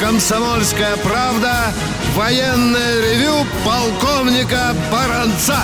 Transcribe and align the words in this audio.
«Комсомольская 0.00 0.96
правда» 0.98 1.72
военное 2.14 3.00
ревю 3.00 3.46
полковника 3.64 4.74
Баранца. 4.92 5.58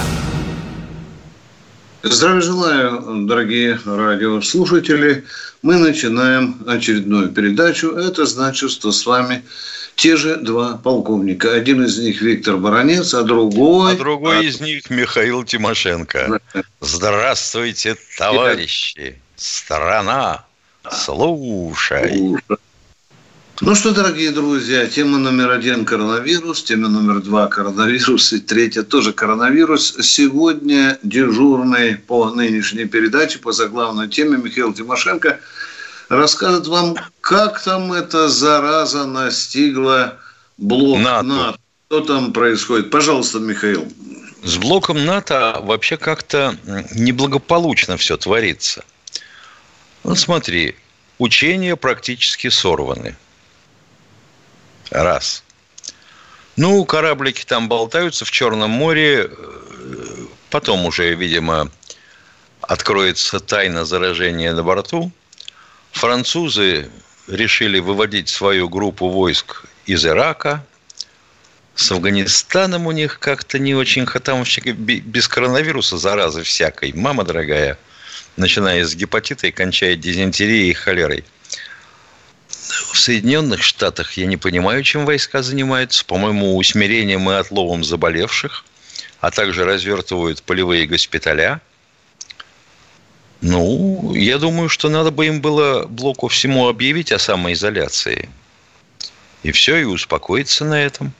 Здравия 2.02 2.40
желаю, 2.40 3.26
дорогие 3.26 3.78
радиослушатели. 3.84 5.24
Мы 5.62 5.76
начинаем 5.76 6.62
очередную 6.66 7.28
передачу. 7.28 7.90
Это 7.90 8.26
значит, 8.26 8.70
что 8.70 8.90
с 8.90 9.06
вами 9.06 9.44
те 9.96 10.16
же 10.16 10.36
два 10.36 10.78
полковника. 10.78 11.52
Один 11.52 11.84
из 11.84 11.98
них 11.98 12.20
Виктор 12.22 12.56
Баранец, 12.56 13.14
а 13.14 13.22
другой... 13.22 13.92
А 13.92 13.96
другой 13.96 14.46
из 14.46 14.60
них 14.60 14.90
Михаил 14.90 15.44
Тимошенко. 15.44 16.40
Здравствуйте, 16.80 17.96
товарищи. 18.18 19.18
Страна, 19.36 20.44
слушай. 20.90 22.34
Ну 23.64 23.76
что, 23.76 23.92
дорогие 23.92 24.32
друзья, 24.32 24.88
тема 24.88 25.18
номер 25.18 25.52
один– 25.52 25.84
коронавирус, 25.86 26.64
тема 26.64 26.88
номер 26.88 27.20
два– 27.22 27.46
коронавирус, 27.48 28.32
и 28.32 28.40
третья 28.40 28.82
тоже 28.82 29.12
коронавирус. 29.12 29.94
Сегодня 30.00 30.98
дежурный 31.04 31.94
по 31.94 32.30
нынешней 32.30 32.86
передаче, 32.86 33.38
по 33.38 33.52
заглавной 33.52 34.08
теме 34.08 34.36
Михаил 34.36 34.74
Тимошенко 34.74 35.38
расскажет 36.08 36.66
вам, 36.66 36.96
как 37.20 37.62
там 37.62 37.92
эта 37.92 38.28
зараза 38.28 39.06
настигла 39.06 40.18
блок 40.58 40.98
НАТО. 40.98 41.22
НАТО. 41.22 41.58
Что 41.86 42.00
там 42.00 42.32
происходит? 42.32 42.90
Пожалуйста, 42.90 43.38
Михаил. 43.38 43.86
С 44.42 44.56
блоком 44.56 45.04
НАТО 45.04 45.60
вообще 45.62 45.96
как-то 45.96 46.56
неблагополучно 46.96 47.96
все 47.96 48.16
творится. 48.16 48.84
Ну, 50.02 50.16
смотри, 50.16 50.74
учения 51.18 51.76
практически 51.76 52.48
сорваны– 52.48 53.16
Раз. 54.92 55.42
Ну, 56.56 56.84
кораблики 56.84 57.44
там 57.46 57.66
болтаются 57.68 58.26
в 58.26 58.30
Черном 58.30 58.70
море. 58.70 59.30
Потом 60.50 60.84
уже, 60.84 61.14
видимо, 61.14 61.70
откроется 62.60 63.40
тайна 63.40 63.86
заражения 63.86 64.52
на 64.52 64.62
борту. 64.62 65.10
Французы 65.92 66.90
решили 67.26 67.78
выводить 67.78 68.28
свою 68.28 68.68
группу 68.68 69.08
войск 69.08 69.64
из 69.86 70.04
Ирака. 70.04 70.62
С 71.74 71.90
Афганистаном 71.90 72.86
у 72.86 72.92
них 72.92 73.18
как-то 73.18 73.58
не 73.58 73.74
очень... 73.74 74.04
Там 74.06 74.40
вообще 74.40 74.60
без 74.60 75.26
коронавируса 75.26 75.96
заразы 75.96 76.42
всякой. 76.42 76.92
Мама 76.92 77.24
дорогая, 77.24 77.78
начиная 78.36 78.84
с 78.84 78.94
гепатита 78.94 79.46
и 79.46 79.52
кончая 79.52 79.96
дизентерией 79.96 80.70
и 80.70 80.74
холерой– 80.74 81.24
в 82.68 82.98
Соединенных 82.98 83.62
Штатах 83.62 84.12
я 84.16 84.26
не 84.26 84.36
понимаю, 84.36 84.82
чем 84.82 85.04
войска 85.04 85.42
занимаются. 85.42 86.04
По-моему, 86.04 86.56
усмирением 86.56 87.28
и 87.30 87.34
отловом 87.34 87.84
заболевших, 87.84 88.64
а 89.20 89.30
также 89.30 89.64
развертывают 89.64 90.42
полевые 90.42 90.86
госпиталя. 90.86 91.60
Ну, 93.40 94.14
я 94.14 94.38
думаю, 94.38 94.68
что 94.68 94.88
надо 94.88 95.10
бы 95.10 95.26
им 95.26 95.40
было 95.40 95.86
блоку 95.86 96.28
всему 96.28 96.68
объявить 96.68 97.10
о 97.10 97.18
самоизоляции. 97.18 98.28
И 99.42 99.50
все, 99.50 99.78
и 99.78 99.84
успокоиться 99.84 100.64
на 100.64 100.80
этом. 100.80 101.12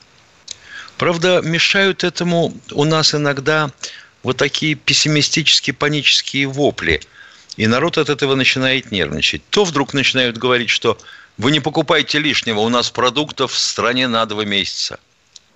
Правда, 0.96 1.40
мешают 1.42 2.04
этому 2.04 2.54
у 2.70 2.84
нас 2.84 3.12
иногда 3.14 3.70
вот 4.22 4.36
такие 4.36 4.76
пессимистические, 4.76 5.74
панические 5.74 6.46
вопли. 6.46 7.00
И 7.56 7.66
народ 7.66 7.98
от 7.98 8.08
этого 8.08 8.36
начинает 8.36 8.92
нервничать. 8.92 9.42
То 9.50 9.64
вдруг 9.64 9.92
начинают 9.92 10.38
говорить, 10.38 10.70
что 10.70 10.96
вы 11.42 11.50
не 11.50 11.58
покупайте 11.58 12.20
лишнего, 12.20 12.60
у 12.60 12.68
нас 12.68 12.90
продуктов 12.90 13.52
в 13.52 13.58
стране 13.58 14.06
на 14.06 14.24
два 14.26 14.44
месяца. 14.44 15.00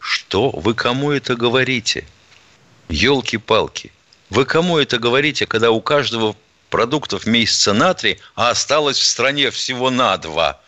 Что? 0.00 0.50
Вы 0.50 0.74
кому 0.74 1.12
это 1.12 1.36
говорите? 1.36 2.04
Елки-палки. 2.88 3.92
Вы 4.28 4.46
кому 4.46 4.78
это 4.78 4.98
говорите, 4.98 5.46
когда 5.46 5.70
у 5.70 5.80
каждого 5.80 6.34
продуктов 6.70 7.25
месяца 7.25 7.72
на 7.72 7.94
три, 7.94 8.19
а 8.34 8.50
осталось 8.50 8.98
в 8.98 9.06
стране 9.06 9.52
всего 9.52 9.91
на 9.91 10.16
два? 10.16 10.60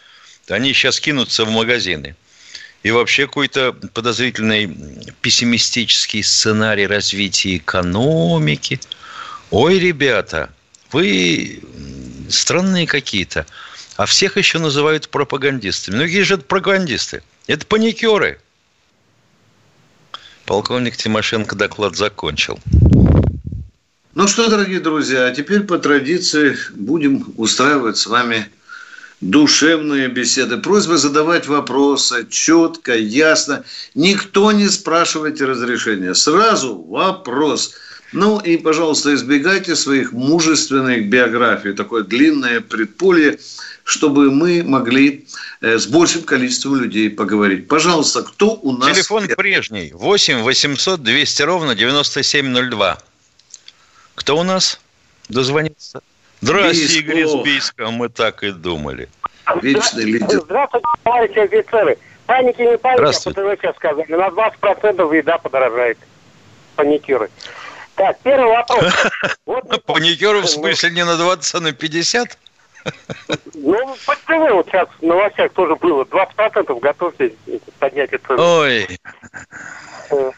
Они 0.49 0.73
сейчас 0.73 1.01
кинутся 1.01 1.45
в 1.45 1.51
магазины. 1.51 2.15
И 2.85 2.93
вообще 2.93 3.27
какой-то 3.27 3.73
подозрительный 3.73 4.73
пессимистический 5.21 6.23
сценарий 6.23 6.87
развития 6.87 7.57
экономики. 7.57 8.81
Ой, 9.51 9.81
ребята, 9.81 10.51
вы 10.93 11.61
странные 12.31 12.87
какие-то. 12.87 13.47
А 13.99 14.07
всех 14.07 14.37
еще 14.37 14.61
называют 14.61 15.09
пропагандистами. 15.09 15.97
Ну, 15.97 16.03
какие 16.05 16.23
же 16.23 16.35
это 16.35 16.45
пропагандисты? 16.45 17.25
Это 17.49 17.67
паникеры. 17.67 18.39
Полковник 20.47 20.97
Тимошенко 20.97 21.57
доклад 21.57 21.97
закончил. 21.97 22.61
Ну 24.15 24.29
что, 24.29 24.49
дорогие 24.49 24.79
друзья, 24.79 25.27
а 25.27 25.35
теперь 25.35 25.63
по 25.63 25.79
традиции 25.79 26.57
будем 26.77 27.35
устраивать 27.37 27.97
с 27.97 28.07
вами 28.07 28.49
душевные 29.21 30.07
беседы. 30.07 30.59
Просьба 30.59 30.97
задавать 30.97 31.49
вопросы 31.49 32.25
четко, 32.31 32.95
ясно. 32.97 33.65
Никто 33.97 34.53
не 34.53 34.69
спрашивайте 34.69 35.45
разрешения. 35.45 36.15
Сразу 36.15 36.81
вопрос. 36.83 37.75
Ну 38.13 38.41
и, 38.41 38.57
пожалуйста, 38.57 39.15
избегайте 39.15 39.77
своих 39.77 40.13
мужественных 40.13 41.09
биографий. 41.09 41.73
Такое 41.73 42.05
длинное 42.05 42.61
предполье 42.61 43.39
чтобы 43.89 44.31
мы 44.31 44.63
могли 44.63 45.27
э, 45.63 45.79
с 45.79 45.87
большим 45.87 46.23
количеством 46.23 46.77
людей 46.77 47.09
поговорить. 47.09 47.69
Пожалуйста, 47.69 48.23
кто 48.23 48.51
у 48.51 48.73
нас... 48.73 48.95
Телефон 48.95 49.27
прежний. 49.29 49.93
8 49.95 50.43
800 50.43 51.03
200 51.03 51.43
ровно 51.43 51.75
9702. 51.75 52.99
Кто 54.15 54.37
у 54.37 54.43
нас 54.43 54.79
дозвонится? 55.31 56.03
Здравствуйте, 56.43 56.99
Игорь 56.99 57.21
из 57.21 57.35
Бийска. 57.43 57.91
Мы 57.91 58.11
так 58.11 58.43
и 58.43 58.51
думали. 58.51 59.09
Вечный 59.63 60.05
лидер. 60.05 60.43
Здравствуйте, 60.43 60.87
товарищи 61.03 61.39
офицеры. 61.39 61.97
Паники 62.27 62.61
не 62.61 62.77
паники, 62.77 63.01
а 63.01 63.57
ТВ 63.57 63.77
сказали. 63.77 64.13
На 64.13 64.29
20% 64.29 65.17
еда 65.17 65.39
подорожает. 65.39 65.97
Паникеры. 66.77 67.31
Так, 67.99 68.17
первый 68.23 68.49
вопрос. 68.49 68.85
Вот, 69.47 69.85
Паникеры 69.85 70.41
в 70.41 70.47
смысле 70.47 70.91
не 70.91 71.05
на 71.05 71.17
20, 71.17 71.55
а 71.55 71.61
на 71.61 71.73
50? 71.73 72.39
Ну, 73.55 73.97
по 74.07 74.15
ТВ 74.15 74.53
вот 74.53 74.67
сейчас 74.69 74.89
в 75.01 75.03
новостях 75.03 75.53
тоже 75.53 75.75
было. 75.77 76.05
20% 76.05 76.81
готовьте 76.81 77.35
поднять 77.79 78.13
это. 78.13 78.61
Ой. 78.61 78.87
Э, 80.11 80.31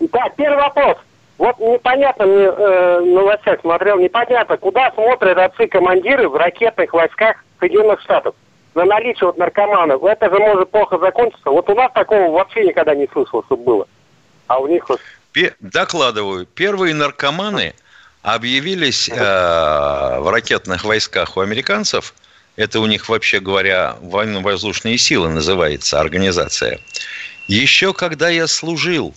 да, 0.00 0.28
первый 0.36 0.58
вопрос. 0.58 0.98
Вот 1.38 1.58
непонятно, 1.58 2.26
мне 2.26 2.44
э, 2.44 3.00
новостях 3.00 3.60
смотрел, 3.60 3.98
непонятно, 3.98 4.56
куда 4.56 4.90
смотрят 4.92 5.38
отцы-командиры 5.38 6.28
в 6.28 6.36
ракетных 6.36 6.92
войсках 6.92 7.36
Соединенных 7.58 8.00
Штатов 8.02 8.34
на 8.74 8.84
наличие 8.84 9.26
вот 9.26 9.38
наркоманов. 9.38 10.04
Это 10.04 10.30
же 10.30 10.38
может 10.38 10.70
плохо 10.70 10.98
закончиться. 10.98 11.50
Вот 11.50 11.68
у 11.70 11.74
нас 11.74 11.90
такого 11.92 12.30
вообще 12.30 12.64
никогда 12.64 12.94
не 12.94 13.08
слышал, 13.08 13.42
чтобы 13.44 13.64
было. 13.64 13.88
А 14.46 14.58
у 14.58 14.66
них 14.66 14.88
вот... 14.88 15.00
Докладываю. 15.60 16.46
Первые 16.46 16.94
наркоманы– 16.94 17.74
объявились 18.26 19.08
э, 19.08 19.14
в 19.14 20.28
ракетных 20.32 20.82
войсках 20.82 21.36
у 21.36 21.40
американцев, 21.40 22.12
это 22.56 22.80
у 22.80 22.86
них, 22.86 23.08
вообще 23.08 23.38
говоря, 23.38 23.96
военно-воздушные 24.00 24.98
силы 24.98 25.28
называется 25.28 26.00
организация, 26.00 26.80
еще 27.46 27.94
когда 27.94 28.28
я 28.28 28.48
служил, 28.48 29.14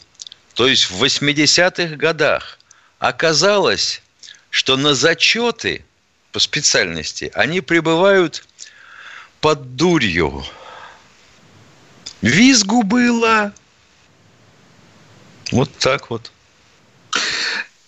то 0.54 0.68
есть 0.68 0.92
в 0.92 1.04
80-х 1.04 1.96
годах, 1.96 2.60
оказалось, 3.00 4.04
что 4.52 4.78
на 4.78 4.94
зачеты 4.94 5.84
по 6.32 6.38
специальности 6.38 7.32
они 7.34 7.62
прибывают 7.62 8.46
под 9.42 9.76
дурью. 9.76 10.46
Визгу 12.22 12.84
было. 12.84 13.54
Вот 15.52 15.70
так 15.80 16.10
вот. 16.10 16.32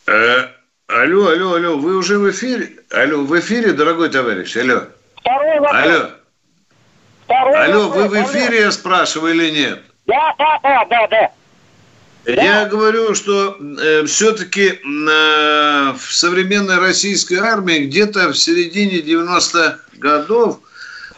Э, 0.08 0.48
Алло, 0.94 1.30
алло, 1.30 1.54
алло, 1.54 1.78
вы 1.78 1.96
уже 1.96 2.18
в 2.20 2.30
эфире? 2.32 2.70
Алло, 2.92 3.24
в 3.24 3.40
эфире, 3.40 3.72
дорогой 3.72 4.10
товарищ, 4.10 4.58
алло. 4.58 4.84
Второй 5.22 5.60
вопрос. 5.62 5.86
Алло. 5.86 6.10
Второй 7.24 7.64
алло, 7.64 7.88
вопрос. 7.88 8.04
вы 8.04 8.10
в 8.10 8.26
эфире, 8.26 8.58
алло. 8.58 8.66
я 8.66 8.72
спрашиваю, 8.72 9.34
или 9.34 9.52
нет? 9.52 9.84
Да, 10.06 10.36
да, 10.38 10.60
да, 10.62 10.86
да, 10.90 11.08
да. 11.08 11.32
Я 12.26 12.64
да. 12.64 12.70
говорю, 12.70 13.16
что 13.16 13.58
э, 13.58 14.06
все-таки 14.06 14.68
э, 14.68 15.94
в 15.94 16.14
современной 16.14 16.80
российской 16.80 17.36
армии 17.36 17.86
где-то 17.86 18.28
в 18.28 18.38
середине 18.38 19.00
90-х 19.00 19.80
годов 19.94 20.60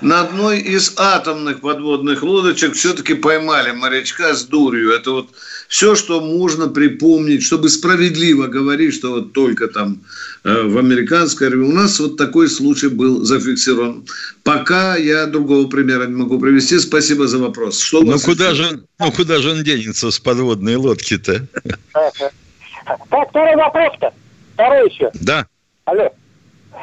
на 0.01 0.21
одной 0.21 0.59
из 0.59 0.93
атомных 0.97 1.61
подводных 1.61 2.21
лодочек 2.21 2.75
все-таки 2.75 3.15
поймали 3.15 3.71
морячка 3.71 4.35
с 4.35 4.43
дурью. 4.43 4.91
Это 4.91 5.11
вот 5.11 5.29
все, 5.67 5.95
что 5.95 6.21
можно 6.21 6.67
припомнить, 6.67 7.43
чтобы 7.43 7.69
справедливо 7.69 8.47
говорить, 8.47 8.93
что 8.93 9.11
вот 9.11 9.33
только 9.33 9.67
там 9.67 10.01
э, 10.43 10.63
в 10.63 10.77
американской 10.77 11.47
армии. 11.47 11.65
У 11.65 11.71
нас 11.71 11.99
вот 11.99 12.17
такой 12.17 12.49
случай 12.49 12.87
был 12.87 13.23
зафиксирован. 13.23 14.05
Пока 14.43 14.95
я 14.95 15.25
другого 15.25 15.67
примера 15.67 16.05
не 16.05 16.15
могу 16.15 16.39
привести. 16.39 16.79
Спасибо 16.79 17.27
за 17.27 17.39
вопрос. 17.39 17.79
Что 17.79 18.01
ну, 18.01 18.19
куда 18.19 18.53
же, 18.53 18.83
ну, 18.99 19.11
куда 19.11 19.39
же 19.39 19.51
он 19.51 19.63
денется 19.63 20.11
с 20.11 20.19
подводной 20.19 20.75
лодки-то? 20.75 21.47
Так, 21.93 23.29
второй 23.29 23.55
вопрос-то. 23.55 24.13
Второй 24.53 24.89
еще. 24.89 25.09
Да. 25.15 25.47
Алло. 25.85 26.09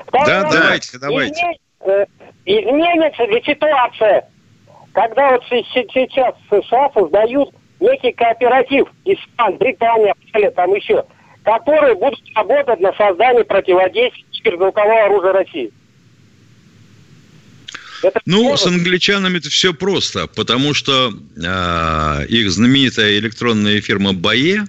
Второй 0.09 0.27
да, 0.27 0.43
вопрос. 0.43 0.55
давайте, 0.55 0.99
давайте. 0.99 1.47
Э, 1.81 2.05
изменится 2.45 3.25
ли 3.25 3.43
ситуация, 3.45 4.29
когда 4.93 5.33
вот 5.33 5.45
сейчас 5.49 6.35
США 6.51 6.91
создают 6.95 7.51
некий 7.81 8.13
кооператив, 8.13 8.87
Испан, 9.05 9.57
Британия, 9.57 10.15
там 10.55 10.75
еще, 10.75 11.05
которые 11.43 11.95
будут 11.95 12.21
работать 12.35 12.81
на 12.81 12.93
создание 12.95 13.45
противодействия 13.45 14.25
киберзвукового 14.33 15.05
оружия 15.05 15.33
России? 15.33 15.73
Это 18.03 18.21
ну, 18.25 18.57
с 18.57 18.67
англичанами 18.67 19.39
это 19.39 19.51
все 19.51 19.75
просто, 19.75 20.27
потому 20.27 20.73
что 20.73 21.13
э, 21.37 22.27
их 22.29 22.51
знаменитая 22.51 23.19
электронная 23.19 23.81
фирма 23.83 24.13
BAE, 24.13 24.67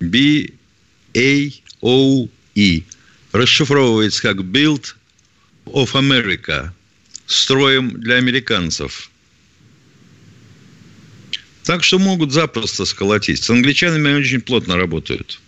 B-A-O-E, 0.00 0.52
расшифровывается 3.32 4.22
как 4.22 4.38
Build 4.38 4.94
of 5.66 5.92
America, 5.92 6.70
строим 7.26 7.90
для 8.00 8.16
американцев. 8.16 9.10
Так 11.64 11.82
что 11.82 11.98
могут 11.98 12.32
запросто 12.32 12.84
сколотить. 12.84 13.42
С 13.42 13.50
англичанами 13.50 14.10
они 14.10 14.20
очень 14.20 14.40
плотно 14.40 14.76
работают. 14.76 15.40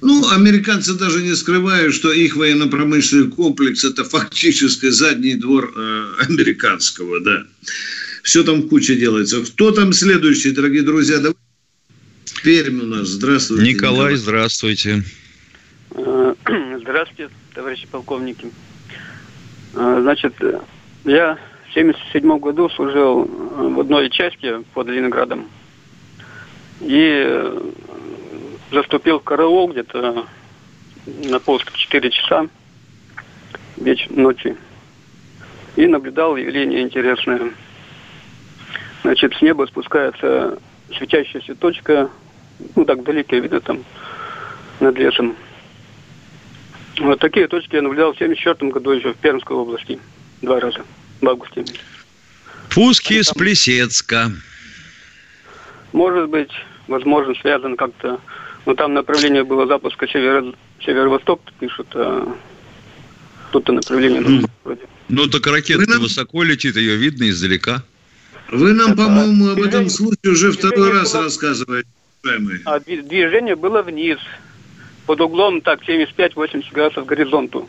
Ну, 0.00 0.28
американцы 0.30 0.94
даже 0.94 1.22
не 1.22 1.34
скрывают, 1.34 1.94
что 1.94 2.12
их 2.12 2.36
военно-промышленный 2.36 3.30
комплекс– 3.30 3.84
это 3.84 4.04
фактически 4.04 4.88
задний 4.90 5.34
двор 5.34 5.72
э, 5.74 6.06
американского, 6.28 7.20
да. 7.20 7.44
Все 8.22 8.44
там 8.44 8.68
куча 8.68 8.94
делается. 8.94 9.44
Кто 9.44 9.70
там 9.70 9.92
следующий, 9.92 10.50
дорогие 10.50 10.82
друзья? 10.82 11.18
Давай. 11.18 11.34
Пермь 12.42 12.80
у 12.80 12.86
нас. 12.86 13.08
Здравствуйте. 13.08 13.64
Николай, 13.64 13.94
Николай. 13.94 14.16
здравствуйте. 14.16 15.02
Э, 15.92 16.34
здравствуйте, 16.80 17.30
товарищи 17.54 17.86
полковники. 17.90 18.50
Э, 19.74 19.98
значит, 20.02 20.34
я 21.04 21.34
в 21.34 21.55
1977 21.76 22.38
году 22.38 22.70
служил 22.70 23.24
в 23.24 23.80
одной 23.80 24.08
части 24.08 24.62
под 24.72 24.86
Ленинградом. 24.86 25.46
И 26.80 27.52
заступил 28.70 29.20
в 29.20 29.24
караул 29.24 29.68
где-то 29.68 30.24
на 31.04 31.38
в 31.38 31.76
4 31.76 32.10
часа 32.10 32.48
вечер, 33.76 34.10
ночи. 34.10 34.56
И 35.76 35.86
наблюдал 35.86 36.36
явление 36.36 36.80
интересное. 36.80 37.52
Значит, 39.02 39.34
с 39.34 39.42
неба 39.42 39.66
спускается 39.66 40.58
светящаяся 40.96 41.54
точка, 41.56 42.08
ну 42.74 42.86
так 42.86 43.02
далеко 43.02 43.36
видно 43.36 43.60
там 43.60 43.84
над 44.80 44.98
лесом. 44.98 45.36
Вот 47.00 47.20
такие 47.20 47.48
точки 47.48 47.76
я 47.76 47.82
наблюдал 47.82 48.14
в 48.14 48.16
1974 48.16 48.72
году 48.72 48.92
еще 48.92 49.12
в 49.12 49.18
Пермской 49.18 49.54
области. 49.54 50.00
Два 50.40 50.58
раза. 50.58 50.80
В 51.20 51.28
августе. 51.28 51.64
Пуски 52.70 53.14
из 53.14 53.30
Плесецка. 53.30 54.30
Может 55.92 56.28
быть, 56.28 56.50
возможно, 56.88 57.34
связано 57.34 57.76
как-то 57.76 58.20
но 58.66 58.72
ну, 58.72 58.76
там 58.76 58.94
направление 58.94 59.44
было 59.44 59.64
запуска 59.68 60.06
северо- 60.06 60.54
северо-восток, 60.84 61.40
пишут, 61.60 61.86
а 61.94 62.36
тут-то 63.52 63.72
направление 63.72 64.20
mm. 64.20 64.50
вроде. 64.64 64.82
Ну, 65.08 65.28
так 65.28 65.46
ракета 65.46 65.88
нам... 65.88 66.00
высоко 66.00 66.42
летит, 66.42 66.74
ее 66.74 66.96
видно 66.96 67.28
издалека. 67.28 67.84
Вы 68.50 68.72
нам, 68.72 68.92
Это, 68.92 69.04
по-моему, 69.04 69.50
об 69.50 69.62
этом 69.62 69.88
случае 69.88 70.32
уже 70.32 70.50
второй 70.50 70.92
раз 70.92 71.12
было... 71.12 71.22
рассказываете, 71.22 71.88
А 72.64 72.80
движение 72.80 73.54
было 73.54 73.82
вниз, 73.82 74.18
под 75.06 75.20
углом 75.20 75.60
так 75.60 75.88
75-80 75.88 76.64
градусов 76.72 77.04
к 77.04 77.08
горизонту. 77.08 77.68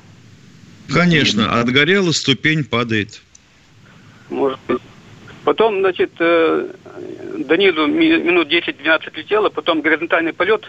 Конечно, 0.92 1.60
отгорела, 1.60 2.12
ступень 2.12 2.64
падает. 2.64 3.22
Может 4.30 4.60
быть. 4.68 4.82
Потом, 5.44 5.80
значит, 5.80 6.12
э, 6.20 6.74
до 7.38 7.58
низу 7.58 7.88
минут 7.88 8.50
10-12 8.50 9.16
летело, 9.16 9.50
потом 9.50 9.82
горизонтальный 9.82 10.34
полет 10.34 10.66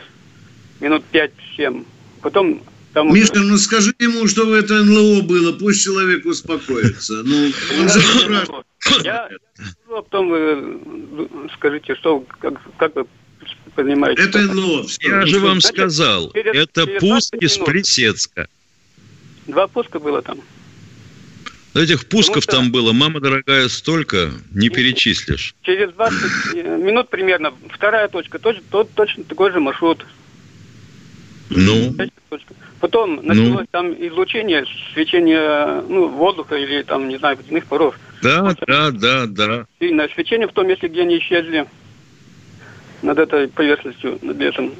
минут 0.81 1.02
5-7. 1.12 1.84
Потом 2.22 2.62
там... 2.94 3.12
Миша, 3.12 3.32
ну 3.34 3.56
скажи 3.58 3.93
ему, 3.99 4.26
что 4.28 4.55
это 4.56 4.82
НЛО 4.84 5.22
было, 5.22 5.52
пусть 5.52 5.82
человек 5.82 6.25
успокоится. 6.26 7.22
Ну, 7.25 7.50
он 7.81 7.88
же 7.88 8.00
Я, 9.05 9.28
а 9.88 10.02
потом 10.02 10.28
вы 10.28 11.28
скажите, 11.54 11.94
что, 11.96 12.25
как, 12.38 12.54
как 12.76 12.94
вы 12.94 13.06
понимаете. 13.75 14.22
Это 14.22 14.40
НЛО. 14.40 14.87
Я 15.00 15.26
же 15.26 15.40
вам 15.40 15.61
сказал, 15.61 16.31
это 16.32 16.87
пуск 17.00 17.34
из 17.34 17.58
Плесецка. 17.58 18.49
Два 19.46 19.66
пуска 19.66 19.99
было 19.99 20.22
там. 20.22 20.40
Этих 21.74 22.06
пусков 22.08 22.42
что... 22.42 22.52
там 22.52 22.72
было, 22.72 22.92
мама 22.92 23.20
дорогая, 23.20 23.68
столько, 23.68 24.30
не 24.52 24.68
перечислишь. 24.68 25.54
Через 25.62 25.92
20 25.92 26.16
э, 26.54 26.76
минут 26.78 27.08
примерно 27.08 27.52
вторая 27.70 28.08
точка, 28.08 28.38
точно, 28.38 28.62
тот, 28.70 28.90
точно 28.94 29.24
такой 29.24 29.52
же 29.52 29.60
маршрут. 29.60 30.04
Ну. 31.50 31.94
Потом 32.80 33.16
началось 33.24 33.60
ну. 33.60 33.66
там 33.70 33.92
излучение, 33.92 34.64
свечение 34.92 35.82
ну, 35.88 36.08
воздуха 36.08 36.56
или 36.56 36.82
там, 36.82 37.08
не 37.08 37.18
знаю, 37.18 37.36
водяных 37.36 37.66
паров. 37.66 37.98
Да, 38.22 38.42
вот, 38.42 38.58
да, 38.66 38.90
да, 38.90 39.26
да. 39.26 39.66
Сильное 39.80 40.08
свечение 40.08 40.46
в 40.48 40.52
том 40.52 40.68
месте, 40.68 40.88
где 40.88 41.02
они 41.02 41.18
исчезли 41.18 41.66
над 43.02 43.18
этой 43.18 43.48
поверхностью, 43.48 44.18
над 44.22 44.36
лесом. 44.36 44.72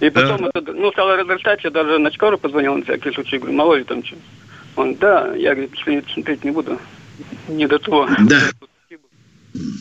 И 0.00 0.10
потом 0.10 0.42
да. 0.42 0.50
это, 0.54 0.72
ну, 0.72 0.92
стало 0.92 1.16
разрастаться, 1.16 1.68
я 1.68 1.70
даже 1.70 1.98
на 1.98 2.10
Чкару 2.10 2.38
позвонил 2.38 2.76
на 2.76 2.82
всякий 2.82 3.12
случай, 3.12 3.38
говорю, 3.38 3.54
мало 3.54 3.74
ли 3.74 3.84
там 3.84 4.04
что. 4.04 4.16
Он, 4.76 4.94
да, 4.94 5.34
я, 5.34 5.54
говорит, 5.54 5.72
смотреть 6.12 6.44
не 6.44 6.50
буду, 6.50 6.78
не 7.48 7.66
до 7.66 7.78
того. 7.78 8.08
Да. 8.20 8.50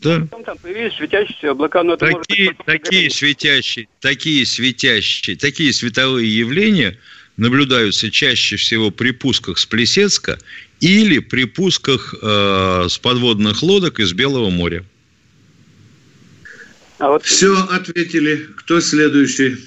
Да. 0.01 0.21
Потом 0.21 0.43
там 0.45 0.57
появились 0.57 0.95
светящиеся 0.95 1.51
облака, 1.51 1.83
но 1.83 1.95
это 1.95 2.05
такие, 2.05 2.45
может 2.45 2.57
быть, 2.57 2.65
такие 2.65 3.09
светящие, 3.09 3.87
такие 3.99 4.45
светящие, 4.45 5.35
такие 5.35 5.73
световые 5.73 6.33
явления 6.33 6.97
наблюдаются 7.35 8.09
чаще 8.09 8.55
всего 8.55 8.89
при 8.89 9.11
пусках 9.11 9.57
с 9.57 9.65
Плесецка 9.65 10.39
или 10.79 11.19
при 11.19 11.43
пусках 11.43 12.15
э, 12.21 12.85
с 12.89 12.97
подводных 12.97 13.61
лодок 13.63 13.99
из 13.99 14.13
Белого 14.13 14.49
моря. 14.49 14.85
А 16.99 17.09
вот... 17.09 17.25
Все, 17.25 17.53
ответили. 17.69 18.47
Кто 18.55 18.79
следующий? 18.79 19.57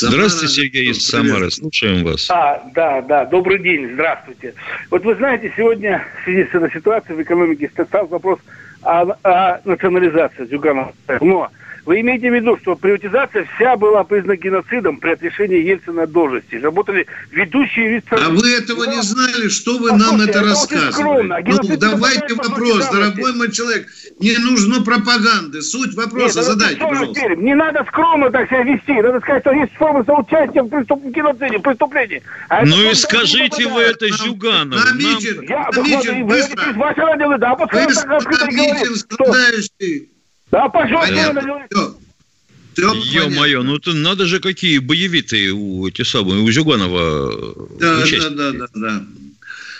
Здравствуйте, 0.00 0.54
Сергей 0.54 0.90
из 0.90 1.04
Самары. 1.06 1.50
Слушаем 1.50 2.04
вас. 2.04 2.28
А, 2.30 2.62
да, 2.74 3.02
да. 3.02 3.24
Добрый 3.24 3.58
день. 3.58 3.92
Здравствуйте. 3.94 4.54
Вот 4.90 5.04
вы 5.04 5.16
знаете, 5.16 5.52
сегодня 5.56 6.04
в 6.20 6.24
связи 6.24 6.44
с 6.44 6.54
этой 6.54 6.70
ситуацией 6.70 7.16
в 7.16 7.22
экономике 7.22 7.70
стал 7.74 8.06
вопрос 8.06 8.38
о, 8.82 9.02
о 9.24 9.60
национализации 9.64 10.46
Зюганова. 10.46 10.94
Но 11.20 11.50
вы 11.88 12.02
имеете 12.02 12.30
в 12.30 12.34
виду, 12.34 12.58
что 12.60 12.76
приватизация 12.76 13.48
вся 13.56 13.74
была 13.76 14.04
признана 14.04 14.36
геноцидом 14.36 14.98
при 14.98 15.12
отрешении 15.12 15.62
Ельцина 15.62 16.02
от 16.02 16.12
должности. 16.12 16.56
Работали 16.56 17.06
ведущие 17.30 17.96
лица. 17.96 18.14
А 18.26 18.28
вы 18.28 18.46
этого 18.56 18.84
не 18.84 19.00
знали? 19.00 19.48
Что 19.48 19.78
вы 19.78 19.92
а 19.92 19.96
нам 19.96 20.20
это, 20.20 20.28
это 20.28 20.42
рассказываете? 20.42 21.44
Ну, 21.46 21.76
давайте 21.78 22.34
вопрос, 22.34 22.90
дорогой 22.90 23.32
мой 23.36 23.50
человек. 23.50 23.86
Не 24.20 24.36
нужно 24.36 24.84
пропаганды. 24.84 25.62
Суть 25.62 25.94
вопроса 25.94 26.40
Нет, 26.40 26.46
задайте, 26.46 26.78
пожалуйста. 26.78 27.14
Теперь. 27.14 27.38
Не 27.38 27.54
надо 27.54 27.82
скромно 27.88 28.30
так 28.30 28.48
себя 28.48 28.64
вести. 28.64 28.92
Надо 28.92 29.20
сказать, 29.20 29.42
что 29.44 29.52
есть 29.52 29.72
форма 29.76 30.04
соучастия 30.04 30.62
в 30.62 30.68
преступ... 30.68 31.02
геноциде, 31.06 31.58
преступлении. 31.58 32.22
А 32.50 32.66
ну 32.66 32.90
и 32.90 32.92
скажите 32.92 33.66
вы 33.66 33.80
это 33.80 34.10
Зюганову. 34.10 34.78
На 34.78 34.92
митинг, 34.92 35.48
на 35.48 35.80
митинг, 35.80 36.26
быстро. 36.26 36.70
Ваша 36.74 37.00
радио, 37.00 37.38
да, 37.38 37.52
открыто 37.52 38.46
говорит. 38.46 38.94
Страдающий. 38.94 40.17
Да, 40.50 40.68
пожалуйста. 40.68 41.96
Ё-моё, 42.76 43.62
ну 43.62 43.78
то 43.78 43.92
надо 43.92 44.26
же 44.26 44.38
какие 44.38 44.78
боевитые 44.78 45.50
у 45.52 45.86
эти 45.88 46.02
самые, 46.02 46.42
у 46.42 46.50
Зюганова 46.50 47.66
да, 47.80 48.04
да, 48.04 48.30
да, 48.30 48.52
да, 48.52 48.66
да. 48.74 49.04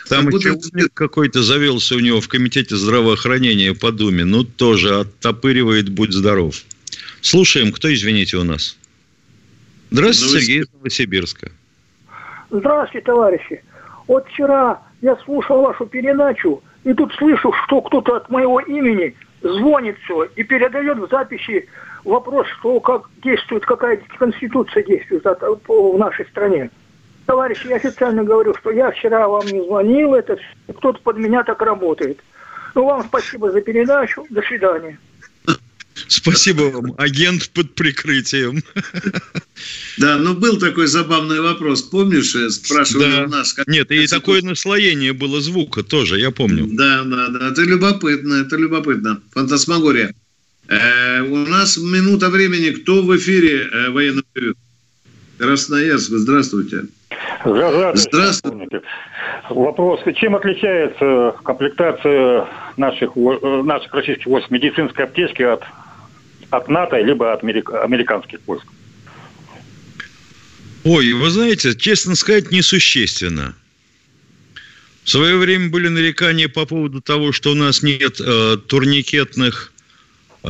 Там 0.09 0.29
еще 0.29 0.55
будто... 0.55 0.89
какой-то 0.95 1.43
завелся 1.43 1.95
у 1.95 2.01
него 2.01 2.21
в 2.21 2.29
комитете 2.29 2.77
здравоохранения 2.77 3.75
по 3.75 3.93
Думе. 3.93 4.25
Ну, 4.25 4.43
тоже 4.43 5.01
оттопыривает, 5.01 5.91
будь 5.91 6.13
здоров. 6.13 6.63
Слушаем, 7.21 7.73
кто, 7.73 7.93
извините, 7.93 8.39
у 8.39 8.45
нас? 8.45 8.77
Здравствуйте, 9.91 10.41
Сергей 10.41 10.61
из 10.63 10.67
Новосибирска. 10.73 11.53
Здравствуйте, 12.51 13.05
товарищи. 13.05 13.63
Вот 14.07 14.27
вчера 14.29 14.83
я 15.03 15.17
слушал 15.25 15.61
вашу 15.61 15.85
передачу, 15.87 16.63
и 16.85 16.95
тут 16.95 17.13
слышу, 17.15 17.53
что 17.65 17.83
кто-то 17.83 18.17
от 18.17 18.31
моего 18.31 18.61
имени 18.61 19.15
звонит 19.41 19.97
все 20.05 20.25
и 20.25 20.43
передает 20.43 20.99
в 20.99 21.09
записи 21.09 21.69
вопрос, 22.05 22.47
что 22.59 22.81
как 22.81 23.09
действует, 23.23 23.65
какая 23.65 24.01
конституция 24.19 24.83
действует 24.83 25.25
в 25.25 25.99
нашей 25.99 26.27
стране. 26.27 26.71
Товарищи, 27.27 27.67
я 27.67 27.77
официально 27.77 28.25
говорю, 28.25 28.55
что 28.55 28.71
я 28.71 28.91
вчера 28.91 29.29
вам 29.29 29.47
не 29.47 29.61
звонил, 29.63 30.15
это 30.15 30.39
кто-то 30.77 31.01
под 31.03 31.19
меня 31.19 31.45
так 31.45 31.61
работает. 31.61 32.21
Ну, 32.75 32.85
вам 32.85 33.03
спасибо 33.03 33.51
за 33.51 33.61
передачу. 33.61 34.25
До 34.31 34.41
свидания. 34.43 34.99
Спасибо 36.07 36.63
вам, 36.63 36.95
агент 36.99 37.51
под 37.51 37.75
прикрытием. 37.75 38.63
Да, 39.99 40.17
ну 40.19 40.35
был 40.35 40.59
такой 40.59 40.87
забавный 40.87 41.41
вопрос, 41.41 41.83
помнишь, 41.83 42.35
э, 42.37 42.49
спрашивали 42.51 43.11
да. 43.11 43.25
у 43.25 43.29
нас. 43.29 43.53
Как 43.53 43.67
Нет, 43.67 43.91
и 43.91 44.07
такое 44.07 44.41
наслоение 44.43 45.13
было 45.13 45.41
звука 45.41 45.83
тоже, 45.83 46.21
я 46.21 46.31
помню. 46.31 46.69
Да, 46.71 47.03
да, 47.05 47.29
да, 47.29 47.49
это 47.49 47.63
любопытно, 47.63 48.35
это 48.35 48.57
любопытно. 48.57 49.21
Фантасмагория. 49.33 50.15
Э, 50.69 51.23
у 51.23 51.37
нас 51.37 51.77
минута 51.79 52.29
времени. 52.29 52.71
Кто 52.71 53.03
в 53.03 53.17
эфире 53.17 53.63
э, 53.63 53.91
военного 53.91 54.23
Красноярск, 55.39 56.11
здравствуйте. 56.11 56.85
Здравствуйте. 57.45 58.09
Здравствуйте. 58.11 58.83
Вопрос. 59.51 60.01
Чем 60.17 60.35
отличается 60.37 61.35
комплектация 61.43 62.47
наших, 62.77 63.17
э, 63.17 63.63
наших 63.65 63.93
российских 63.95 64.27
войск 64.27 64.51
медицинской 64.51 65.05
аптечки 65.05 65.43
от, 65.43 65.63
от 66.51 66.69
НАТО 66.69 67.01
либо 67.01 67.33
от 67.33 67.43
американских 67.43 68.41
войск? 68.47 68.67
Ой, 70.85 71.13
вы 71.13 71.31
знаете, 71.31 71.75
честно 71.77 72.15
сказать, 72.15 72.51
несущественно. 72.51 73.55
В 75.05 75.11
свое 75.11 75.37
время 75.37 75.71
были 75.71 75.89
нарекания 75.89 76.49
по 76.49 76.67
поводу 76.67 77.01
того, 77.01 77.33
что 77.33 77.53
у 77.53 77.55
нас 77.55 77.83
нет 77.83 78.21
э, 78.21 78.59
турникетных 78.67 79.73
э, 80.45 80.49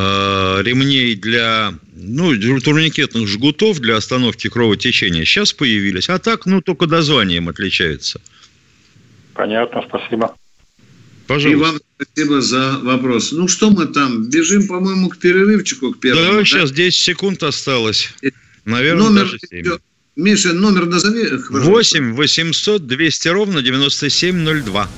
ремней 0.63 1.15
для, 1.15 1.75
ну, 1.95 2.37
турникетных 2.61 3.29
жгутов 3.29 3.79
для 3.79 3.97
остановки 3.97 4.49
кровотечения. 4.49 5.25
Сейчас 5.25 5.53
появились. 5.53 6.09
А 6.09 6.19
так, 6.19 6.45
ну, 6.47 6.61
только 6.61 6.87
дозванием 6.87 7.49
отличаются. 7.49 8.21
Понятно, 9.35 9.83
спасибо. 9.89 10.35
Пожалуйста. 11.29 11.51
И 11.51 11.55
вам 11.55 11.81
спасибо 12.01 12.41
за 12.41 12.79
вопрос. 12.83 13.33
Ну, 13.33 13.49
что 13.49 13.71
мы 13.71 13.87
там? 13.87 14.31
Бежим, 14.31 14.67
по-моему, 14.67 15.11
к 15.11 15.19
перерывчику, 15.19 15.93
к 15.93 16.01
первому. 16.01 16.27
Да, 16.27 16.39
да? 16.39 16.45
сейчас 16.45 16.73
10 16.73 16.99
секунд 16.99 17.43
осталось. 17.43 18.15
Наверное, 18.65 19.11
Номер 19.11 19.25
даже 19.25 19.39
7. 19.51 19.77
Миша, 20.17 20.53
номер 20.53 20.87
назови. 20.87 21.29
8 21.51 22.15
800 22.15 22.87
200 22.87 23.29
ровно 23.29 23.63
9702. 23.63 24.89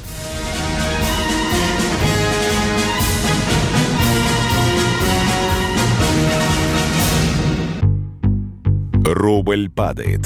Рубль 9.04 9.68
падает. 9.68 10.20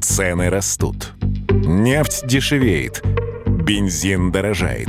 Цены 0.00 0.48
растут. 0.48 1.10
Нефть 1.50 2.26
дешевеет. 2.26 3.02
Бензин 3.46 4.30
дорожает. 4.32 4.88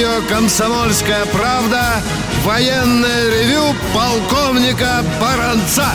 Радио 0.00 0.26
«Комсомольская 0.28 1.26
правда» 1.26 2.00
военное 2.42 3.28
ревю 3.28 3.76
полковника 3.94 5.02
Баранца. 5.20 5.88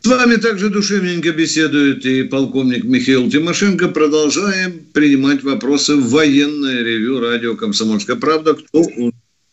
С 0.00 0.06
вами 0.06 0.36
также 0.36 0.70
душевненько 0.70 1.32
беседует 1.32 2.06
и 2.06 2.22
полковник 2.22 2.84
Михаил 2.84 3.28
Тимошенко. 3.30 3.88
Продолжаем 3.88 4.80
принимать 4.94 5.42
вопросы 5.42 5.96
в 5.96 6.10
военное 6.10 6.82
ревю 6.82 7.20
радио 7.20 7.56
«Комсомольская 7.56 8.16
правда». 8.16 8.54
Кто 8.54 8.84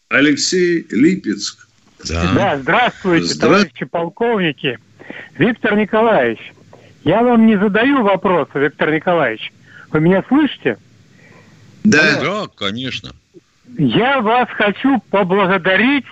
Алексей 0.07 0.87
Липецк. 0.91 1.67
Да, 2.07 2.31
да 2.33 2.59
здравствуйте, 2.61 3.33
Здра... 3.33 3.47
товарищи 3.47 3.85
полковники. 3.85 4.79
Виктор 5.37 5.75
Николаевич, 5.75 6.39
я 7.03 7.21
вам 7.21 7.47
не 7.47 7.59
задаю 7.59 8.01
вопросы, 8.01 8.51
Виктор 8.55 8.91
Николаевич. 8.91 9.51
Вы 9.91 9.99
меня 9.99 10.23
слышите? 10.29 10.77
Да. 11.83 12.19
Да, 12.21 12.47
конечно. 12.55 13.11
Я 13.77 14.21
вас 14.21 14.47
хочу 14.49 14.99
поблагодарить 15.09 16.05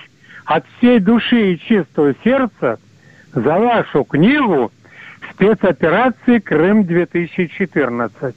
от 0.45 0.65
всей 0.77 0.99
души 0.99 1.53
и 1.53 1.59
чистого 1.59 2.15
сердца 2.23 2.79
за 3.33 3.59
вашу 3.59 4.03
книгу 4.03 4.71
спецоперации 5.31 6.39
Крым-2014. 6.39 8.35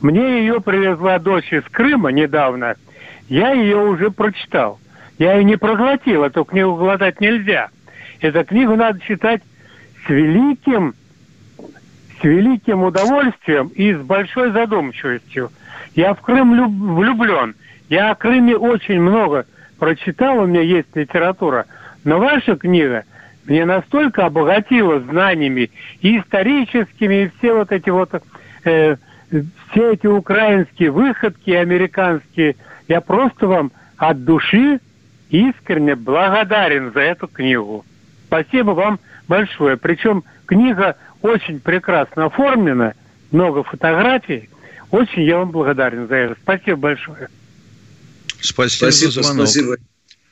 Мне 0.00 0.40
ее 0.40 0.60
привезла 0.60 1.18
дочь 1.18 1.52
из 1.52 1.64
Крыма 1.64 2.10
недавно. 2.10 2.74
Я 3.28 3.52
ее 3.52 3.78
уже 3.78 4.10
прочитал. 4.10 4.78
Я 5.18 5.34
ее 5.34 5.44
не 5.44 5.56
проглотил, 5.56 6.24
эту 6.24 6.44
книгу 6.44 6.76
глотать 6.76 7.20
нельзя. 7.20 7.70
Эту 8.20 8.44
книгу 8.44 8.76
надо 8.76 9.00
читать 9.00 9.42
с 10.06 10.10
великим, 10.10 10.94
с 12.20 12.24
великим 12.24 12.82
удовольствием 12.82 13.68
и 13.68 13.94
с 13.94 13.98
большой 13.98 14.52
задумчивостью. 14.52 15.50
Я 15.96 16.12
в 16.12 16.20
Крым 16.20 16.94
влюблен. 16.94 17.54
Я 17.88 18.10
о 18.10 18.14
Крыме 18.14 18.56
очень 18.56 19.00
много 19.00 19.46
прочитал, 19.78 20.38
у 20.38 20.46
меня 20.46 20.60
есть 20.60 20.94
литература. 20.94 21.66
Но 22.04 22.18
ваша 22.18 22.56
книга 22.56 23.04
мне 23.46 23.64
настолько 23.64 24.26
обогатила 24.26 25.00
знаниями 25.00 25.70
и 26.02 26.18
историческими, 26.18 27.24
и 27.24 27.30
все 27.38 27.54
вот 27.54 27.72
эти 27.72 27.88
вот, 27.88 28.10
э, 28.64 28.96
все 29.70 29.92
эти 29.92 30.06
украинские 30.06 30.90
выходки, 30.90 31.50
американские. 31.50 32.56
Я 32.88 33.00
просто 33.00 33.46
вам 33.46 33.72
от 33.96 34.22
души 34.24 34.80
искренне 35.30 35.94
благодарен 35.94 36.92
за 36.92 37.00
эту 37.00 37.26
книгу. 37.26 37.86
Спасибо 38.26 38.72
вам 38.72 39.00
большое. 39.28 39.78
Причем 39.78 40.24
книга 40.44 40.96
очень 41.22 41.58
прекрасно 41.58 42.26
оформлена, 42.26 42.92
много 43.30 43.62
фотографий. 43.62 44.50
Очень 44.90 45.22
я 45.24 45.38
вам 45.38 45.50
благодарен 45.50 46.08
за 46.08 46.14
это. 46.14 46.36
Спасибо 46.42 46.76
большое. 46.76 47.28
Спасибо, 48.40 48.90
спасибо 48.90 49.12
за 49.12 49.22
звонок. 49.22 49.48
Спасибо. 49.48 49.76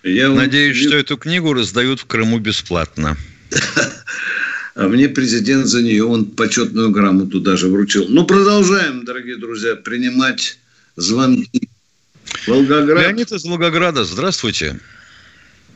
Я 0.03 0.29
Надеюсь, 0.29 0.81
вам... 0.81 0.89
что 0.89 0.97
эту 0.99 1.17
книгу 1.17 1.53
раздают 1.53 2.01
в 2.01 2.07
Крыму 2.07 2.39
бесплатно. 2.39 3.17
А 4.77 4.89
мне 4.89 5.09
президент 5.09 5.67
за 5.67 5.83
нее 5.85 6.05
он 6.05 6.25
почетную 6.25 6.91
грамоту 6.91 7.39
даже 7.39 7.69
вручил. 7.69 8.07
Ну, 8.09 8.27
продолжаем, 8.27 9.05
дорогие 9.05 9.37
друзья, 9.37 9.77
принимать 9.77 10.59
звонки. 10.97 11.69
Волгоград. 12.49 13.05
Леонид 13.05 13.31
из 13.31 13.45
Волгограда, 13.45 14.03
здравствуйте. 14.03 14.81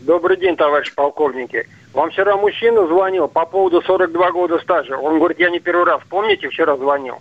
Добрый 0.00 0.36
день, 0.36 0.56
товарищ 0.56 0.92
полковники. 0.94 1.68
Вам 1.92 2.10
вчера 2.10 2.36
мужчина 2.36 2.88
звонил 2.88 3.28
по 3.28 3.46
поводу 3.46 3.82
42 3.82 4.32
года 4.32 4.58
стажа. 4.58 4.96
Он 4.96 5.18
говорит, 5.18 5.38
я 5.38 5.50
не 5.50 5.60
первый 5.60 5.84
раз. 5.84 6.00
Помните, 6.08 6.48
вчера 6.48 6.76
звонил? 6.76 7.18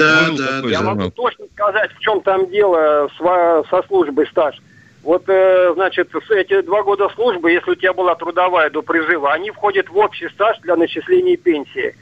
Да, 0.00 0.26
ну, 0.28 0.36
да. 0.36 0.68
Я 0.68 0.80
могу 0.80 1.10
точно 1.10 1.46
сказать, 1.52 1.92
в 1.92 1.98
чем 2.00 2.20
там 2.22 2.48
дело 2.50 3.08
со 3.18 3.82
службой 3.86 4.26
стаж. 4.28 4.60
Вот, 5.02 5.24
э, 5.28 5.72
значит, 5.74 6.10
эти 6.30 6.60
два 6.60 6.82
года 6.82 7.08
службы, 7.14 7.50
если 7.50 7.70
у 7.70 7.74
тебя 7.74 7.92
была 7.92 8.14
трудовая 8.14 8.68
до 8.68 8.82
призыва, 8.82 9.32
они 9.32 9.50
входят 9.50 9.88
в 9.88 9.96
общий 9.96 10.28
стаж 10.28 10.58
для 10.58 10.76
начисления 10.76 11.36
пенсии. 11.36 11.94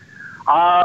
А 0.46 0.82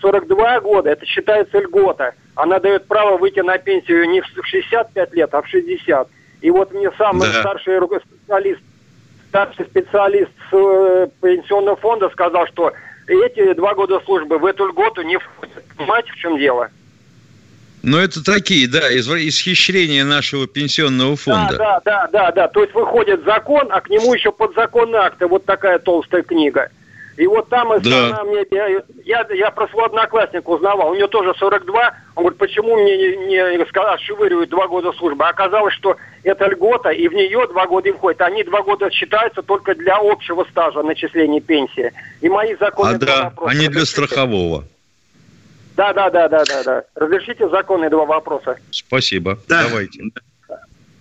42 0.00 0.60
года, 0.60 0.90
это 0.90 1.04
считается 1.04 1.58
льгота. 1.58 2.14
Она 2.34 2.60
дает 2.60 2.86
право 2.86 3.18
выйти 3.18 3.40
на 3.40 3.58
пенсию 3.58 4.08
не 4.08 4.22
в 4.22 4.26
65 4.42 5.12
лет, 5.12 5.34
а 5.34 5.42
в 5.42 5.48
60. 5.48 6.08
И 6.40 6.50
вот 6.50 6.72
мне 6.72 6.90
самый 6.96 7.28
да. 7.28 7.40
старший 7.40 7.78
специалист, 7.78 8.60
старший 9.28 9.66
специалист 9.66 10.30
с 10.50 10.54
э, 10.54 11.08
пенсионного 11.20 11.76
фонда 11.76 12.08
сказал, 12.10 12.46
что 12.46 12.72
эти 13.14 13.52
два 13.54 13.74
года 13.74 14.00
службы 14.04 14.38
в 14.38 14.44
эту 14.44 14.66
льготу 14.66 15.02
не 15.02 15.18
входят. 15.18 15.64
Понимаете, 15.76 16.12
в 16.12 16.16
чем 16.16 16.38
дело? 16.38 16.68
Но 17.82 17.98
это 17.98 18.22
такие, 18.22 18.68
да, 18.68 18.92
исхищрения 18.92 20.04
нашего 20.04 20.46
пенсионного 20.46 21.16
фонда. 21.16 21.56
Да, 21.56 21.80
да, 21.80 21.80
да, 21.84 22.08
да, 22.12 22.32
да. 22.32 22.48
То 22.48 22.62
есть 22.62 22.74
выходит 22.74 23.24
закон, 23.24 23.68
а 23.70 23.80
к 23.80 23.88
нему 23.88 24.12
еще 24.12 24.32
подзаконные 24.32 25.00
акты. 25.00 25.26
Вот 25.26 25.46
такая 25.46 25.78
толстая 25.78 26.22
книга. 26.22 26.70
И 27.20 27.26
вот 27.26 27.50
там 27.50 27.68
да. 27.82 28.06
она 28.06 28.24
мне, 28.24 28.46
я, 28.50 28.66
я, 29.04 29.26
я 29.28 29.50
про 29.50 29.68
своего 29.68 29.84
одноклассника 29.84 30.48
узнавал, 30.48 30.92
у 30.92 30.94
него 30.94 31.06
тоже 31.06 31.34
42, 31.38 31.94
он 32.14 32.22
говорит, 32.22 32.38
почему 32.38 32.76
мне 32.76 32.96
не, 32.96 33.58
не 33.58 33.66
сказал, 33.66 33.92
отшвыривают 33.92 34.48
два 34.48 34.66
года 34.68 34.90
службы. 34.92 35.26
А 35.26 35.28
оказалось, 35.28 35.74
что 35.74 35.98
это 36.22 36.46
льгота, 36.46 36.88
и 36.88 37.08
в 37.08 37.12
нее 37.12 37.46
два 37.48 37.66
года 37.66 37.90
им 37.90 37.98
входит. 37.98 38.22
Они 38.22 38.42
два 38.42 38.62
года 38.62 38.90
считаются 38.90 39.42
только 39.42 39.74
для 39.74 39.98
общего 39.98 40.46
стажа 40.50 40.82
начисления 40.82 41.42
пенсии. 41.42 41.92
И 42.22 42.30
мои 42.30 42.56
законы... 42.58 42.94
А 42.94 42.98
да, 42.98 43.32
а 43.44 43.54
не 43.54 43.68
для 43.68 43.84
страхового. 43.84 44.64
Да, 45.76 45.92
да, 45.92 46.08
да, 46.08 46.26
да, 46.26 46.42
да, 46.48 46.64
да. 46.64 46.84
Разрешите 46.94 47.50
законные 47.50 47.90
два 47.90 48.06
вопроса. 48.06 48.56
Спасибо. 48.70 49.38
Да. 49.46 49.64
Давайте. 49.64 50.04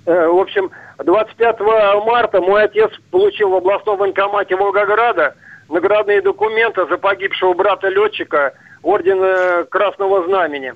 Э, 0.06 0.28
в 0.28 0.38
общем, 0.38 0.70
25 0.98 1.60
марта 2.06 2.42
мой 2.42 2.64
отец 2.64 2.92
получил 3.10 3.52
в 3.52 3.56
областном 3.56 4.00
военкомате 4.00 4.58
Волгограда 4.58 5.34
наградные 5.70 6.22
документы 6.22 6.86
за 6.88 6.98
погибшего 6.98 7.54
брата 7.54 7.88
летчика 7.88 8.54
орден 8.82 9.66
Красного 9.68 10.26
Знамени. 10.26 10.74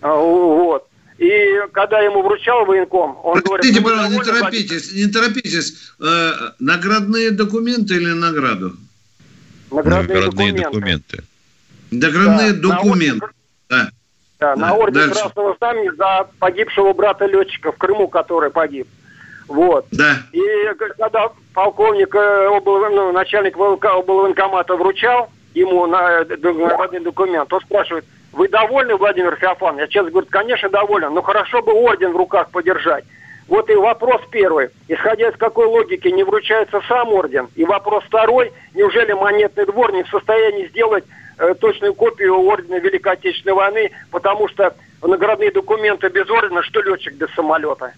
А, 0.00 0.14
вот. 0.16 0.88
И 1.18 1.60
когда 1.72 2.00
ему 2.00 2.22
вручал 2.22 2.64
военком, 2.64 3.18
он 3.22 3.40
Простите, 3.42 3.80
говорит... 3.80 4.00
Пожалуйста, 4.00 4.32
не 4.32 4.40
торопитесь, 4.40 4.92
не 4.92 5.06
торопитесь. 5.06 5.92
Э, 6.00 6.32
наградные 6.58 7.30
документы 7.30 7.94
или 7.94 8.12
награду? 8.12 8.72
Наградные, 9.70 10.16
наградные 10.16 10.52
документы. 10.52 10.62
документы. 10.64 11.24
Наградные 11.92 12.52
да, 12.54 12.68
документы. 12.68 13.20
На 13.20 13.26
орден, 13.26 13.30
да. 13.68 13.90
да, 14.40 14.56
на 14.56 14.74
орден 14.74 14.94
Дальше. 14.94 15.20
Красного 15.20 15.56
Знамени 15.58 15.96
за 15.96 16.28
погибшего 16.38 16.92
брата 16.92 17.26
летчика 17.26 17.70
в 17.70 17.76
Крыму, 17.76 18.08
который 18.08 18.50
погиб. 18.50 18.88
Вот. 19.46 19.86
Да. 19.92 20.16
И 20.32 20.40
когда 20.96 21.30
полковник, 21.54 22.14
э, 22.14 22.48
обл, 22.48 22.78
ну, 22.90 23.12
начальник 23.12 23.56
военкомата 23.56 24.76
вручал 24.76 25.28
ему 25.54 25.86
на 25.86 26.24
наградный 26.24 27.00
документ, 27.00 27.52
он 27.52 27.60
спрашивает, 27.60 28.04
вы 28.32 28.48
довольны, 28.48 28.96
Владимир 28.96 29.36
Феофан? 29.36 29.78
Я 29.78 29.86
честно 29.86 30.10
говорю, 30.10 30.26
конечно, 30.30 30.68
доволен, 30.70 31.12
но 31.12 31.20
хорошо 31.20 31.60
бы 31.60 31.72
орден 31.72 32.12
в 32.12 32.16
руках 32.16 32.50
подержать. 32.50 33.04
Вот 33.48 33.68
и 33.68 33.74
вопрос 33.74 34.22
первый. 34.30 34.70
Исходя 34.88 35.28
из 35.28 35.36
какой 35.36 35.66
логики 35.66 36.08
не 36.08 36.24
вручается 36.24 36.80
сам 36.88 37.12
орден? 37.12 37.48
И 37.54 37.64
вопрос 37.64 38.04
второй. 38.04 38.52
Неужели 38.72 39.12
монетный 39.12 39.66
двор 39.66 39.92
не 39.92 40.04
в 40.04 40.08
состоянии 40.08 40.68
сделать 40.68 41.04
э, 41.38 41.54
точную 41.60 41.92
копию 41.92 42.38
ордена 42.38 42.76
Великой 42.76 43.12
Отечественной 43.12 43.54
войны, 43.54 43.90
потому 44.10 44.48
что 44.48 44.74
наградные 45.02 45.50
документы 45.50 46.08
без 46.08 46.30
ордена, 46.30 46.62
что 46.62 46.80
летчик 46.80 47.14
без 47.14 47.28
самолета? 47.34 47.92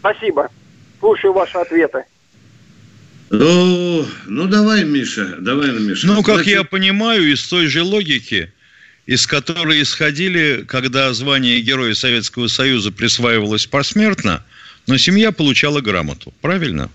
Спасибо. 0.00 0.48
Слушаю 0.98 1.32
ваши 1.32 1.58
ответы. 1.58 2.04
Ну, 3.30 4.08
ну 4.26 4.48
давай, 4.48 4.84
Миша, 4.84 5.36
давай, 5.38 5.70
Миша. 5.70 6.06
Ну, 6.08 6.22
как 6.22 6.36
Значит... 6.36 6.52
я 6.52 6.64
понимаю, 6.64 7.32
из 7.32 7.46
той 7.46 7.68
же 7.68 7.82
логики, 7.82 8.52
из 9.06 9.26
которой 9.26 9.82
исходили, 9.82 10.64
когда 10.66 11.12
звание 11.14 11.60
Героя 11.60 11.94
Советского 11.94 12.48
Союза 12.48 12.90
присваивалось 12.90 13.66
посмертно, 13.66 14.44
но 14.88 14.98
семья 14.98 15.30
получала 15.30 15.80
грамоту, 15.80 16.34
правильно? 16.40 16.90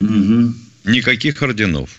Угу. 0.00 0.54
Никаких 0.84 1.40
орденов. 1.42 1.90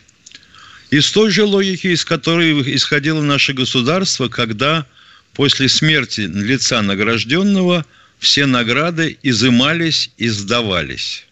Из 0.91 1.09
той 1.11 1.31
же 1.31 1.43
логики, 1.43 1.87
из 1.87 2.05
которой 2.05 2.75
исходило 2.75 3.23
наше 3.23 3.53
государство, 3.53 4.27
когда 4.27 4.85
после 5.33 5.67
смерти 5.67 6.21
лица 6.21 6.83
награжденного 6.83 7.87
все 8.19 8.45
награды 8.45 9.17
изымались 9.23 10.11
и 10.17 10.29
сдавались. 10.29 11.25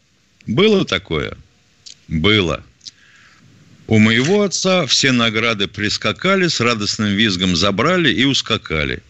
Было 0.48 0.84
такое? 0.86 1.38
Было. 2.12 2.62
У 3.88 3.98
моего 3.98 4.44
отца 4.44 4.86
все 4.86 5.14
награды 5.14 5.68
прискакали, 5.68 6.50
с 6.50 6.60
радостным 6.60 7.16
визгом 7.16 7.56
забрали 7.56 8.14
и 8.14 8.26
ускакали. 8.26 9.02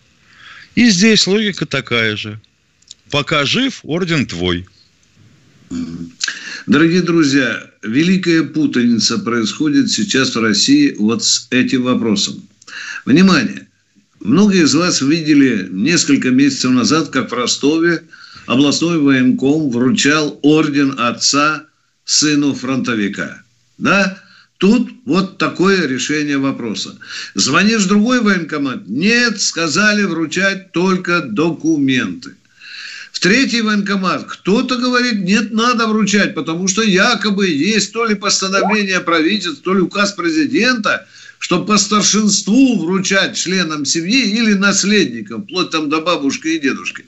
И 0.76 0.88
здесь 0.90 1.26
логика 1.26 1.66
такая 1.66 2.16
же. 2.16 2.40
Пока 3.10 3.44
жив, 3.44 3.80
орден 3.82 4.28
твой. 4.28 4.68
Дорогие 6.68 7.02
друзья, 7.02 7.72
великая 7.82 8.44
путаница 8.44 9.18
происходит 9.18 9.90
сейчас 9.90 10.36
в 10.36 10.42
России 10.42 10.96
вот 11.00 11.24
с 11.24 11.48
этим 11.50 11.84
вопросом. 11.84 12.48
Внимание! 13.06 13.68
Многие 14.20 14.66
из 14.66 14.76
вас 14.76 15.02
видели 15.02 15.68
несколько 15.72 16.30
месяцев 16.30 16.70
назад, 16.70 17.10
как 17.10 17.32
в 17.32 17.34
Ростове 17.34 18.04
областной 18.46 19.00
военком 19.00 19.72
вручал 19.72 20.40
орден 20.44 21.00
отца 21.00 21.66
сыну 22.06 22.54
фронтовика. 22.54 23.44
Да? 23.78 24.18
Тут 24.58 24.92
вот 25.06 25.38
такое 25.38 25.88
решение 25.88 26.38
вопроса. 26.38 26.98
Звонишь 27.34 27.84
в 27.84 27.88
другой 27.88 28.22
военкомат? 28.22 28.88
Нет, 28.88 29.42
сказали 29.42 30.04
вручать 30.04 30.72
только 30.72 31.22
документы. 31.22 32.36
В 33.12 33.20
третий 33.20 33.62
военкомат 33.62 34.26
кто-то 34.28 34.78
говорит, 34.78 35.20
нет, 35.22 35.52
надо 35.52 35.88
вручать, 35.88 36.36
потому 36.36 36.68
что 36.68 36.84
якобы 36.84 37.48
есть 37.48 37.92
то 37.92 38.06
ли 38.06 38.16
постановление 38.16 39.00
правительства, 39.00 39.64
то 39.64 39.74
ли 39.74 39.82
указ 39.82 40.14
президента– 40.14 41.08
что 41.42 41.66
по 41.66 41.78
старшинству 41.78 42.78
вручать 42.78 43.36
членам 43.36 43.84
семьи 43.84 44.30
или 44.30 44.54
наследникам, 44.54 45.42
вплоть 45.42 45.72
там 45.72 45.90
до 45.90 46.00
бабушки 46.00 46.48
и 46.50 46.60
дедушки. 46.60 47.04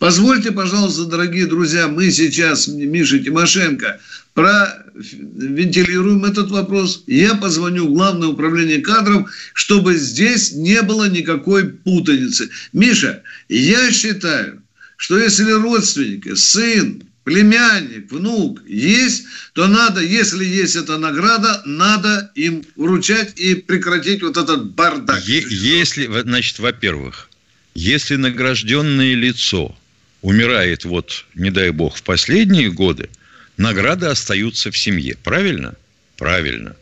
Позвольте, 0.00 0.50
пожалуйста, 0.50 1.04
дорогие 1.04 1.46
друзья, 1.46 1.86
мы 1.86 2.10
сейчас, 2.10 2.66
Миша 2.66 3.20
Тимошенко, 3.20 4.00
провентилируем 4.38 6.24
этот 6.24 6.50
вопрос. 6.50 7.02
Я 7.08 7.34
позвоню 7.34 7.88
в 7.88 7.98
Главное 7.98 8.28
управление 8.28 8.78
кадров, 8.78 9.28
чтобы 9.52 9.96
здесь 9.96 10.52
не 10.52 10.80
было 10.82 11.08
никакой 11.08 11.68
путаницы. 11.68 12.48
Миша, 12.72 13.22
я 13.48 13.90
считаю, 13.90 14.62
что 14.96 15.18
если 15.18 15.50
родственники, 15.50 16.34
сын, 16.36 17.02
племянник, 17.24 18.12
внук 18.12 18.62
есть, 18.68 19.24
то 19.54 19.66
надо, 19.66 20.00
если 20.00 20.44
есть 20.44 20.76
эта 20.76 20.98
награда, 20.98 21.62
надо 21.66 22.30
им 22.36 22.64
вручать 22.76 23.32
и 23.40 23.56
прекратить 23.56 24.22
вот 24.22 24.36
этот 24.36 24.72
бардак. 24.74 25.20
Е- 25.26 25.44
если, 25.50 26.06
значит, 26.22 26.60
во-первых, 26.60 27.28
если 27.74 28.14
награжденное 28.14 29.14
лицо 29.14 29.76
умирает, 30.22 30.84
вот, 30.84 31.26
не 31.34 31.50
дай 31.50 31.70
бог, 31.70 31.96
в 31.96 32.04
последние 32.04 32.70
годы, 32.70 33.08
награды 33.58 34.06
остаются 34.06 34.70
в 34.70 34.78
семье. 34.78 35.16
Правильно? 35.22 35.74
Правильно. 36.16 36.74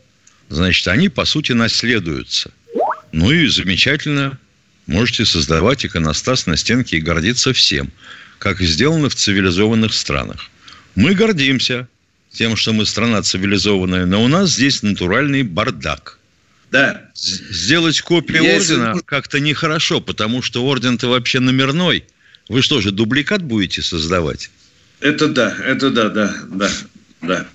Значит, 0.49 0.87
они, 0.87 1.09
по 1.09 1.25
сути, 1.25 1.51
наследуются. 1.51 2.51
Ну 3.11 3.31
и 3.31 3.47
замечательно. 3.47 4.39
Можете 4.85 5.25
создавать 5.25 5.85
иконостас 5.85 6.45
на 6.45 6.55
стенке 6.55 6.97
и 6.97 7.01
гордиться 7.01 7.51
всем 7.51 7.91
как 8.39 8.61
сделано 8.61 9.09
в 9.09 9.15
цивилизованных 9.15 9.93
странах. 9.93 10.49
Мы 10.95 11.13
гордимся 11.13 11.87
тем, 12.31 12.55
что 12.55 12.73
мы 12.73 12.85
страна 12.85 13.21
цивилизованная, 13.21 14.05
но 14.05 14.23
у 14.23 14.27
нас 14.27 14.51
здесь 14.51 14.83
натуральный 14.83 15.43
бардак. 15.43 16.19
Да. 16.71 17.09
Сделать 17.15 18.01
копию 18.01 18.43
Я 18.43 18.57
ордена 18.57 18.89
если... 18.89 19.01
как-то 19.05 19.39
нехорошо, 19.39 20.01
потому 20.01 20.41
что 20.41 20.65
орден-то 20.65 21.07
вообще 21.07 21.39
номерной. 21.39 22.03
Вы 22.49 22.61
что 22.61 22.81
же, 22.81 22.91
дубликат 22.91 23.41
будете 23.41 23.81
создавать? 23.81 24.51
Это 24.99 25.27
да, 25.27 25.55
это 25.63 25.91
да, 25.91 26.09
да, 26.09 26.33
да, 26.47 26.69
да. 27.21 27.45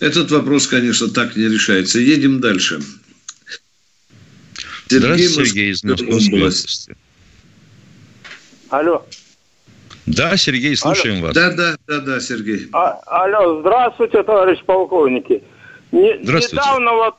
Этот 0.00 0.30
вопрос, 0.30 0.66
конечно, 0.66 1.08
так 1.08 1.36
не 1.36 1.44
решается. 1.44 1.98
Едем 1.98 2.40
дальше. 2.40 2.80
Сергей 4.88 4.98
Здравствуйте, 4.98 5.50
Сергей 5.50 5.70
из 5.70 5.84
Московской 5.84 6.38
области. 6.38 6.96
Алло. 8.70 9.06
Да, 10.06 10.36
Сергей, 10.36 10.76
слушаем 10.76 11.16
алло. 11.16 11.26
вас. 11.26 11.34
Да, 11.34 11.52
да, 11.52 11.76
да, 11.86 12.00
да, 12.00 12.20
Сергей. 12.20 12.68
А, 12.72 12.98
алло, 13.06 13.60
здравствуйте, 13.60 14.22
товарищ 14.24 14.58
полковники. 14.64 15.42
Не, 15.92 16.18
здравствуйте. 16.22 16.56
Недавно 16.56 16.94
вот 16.94 17.14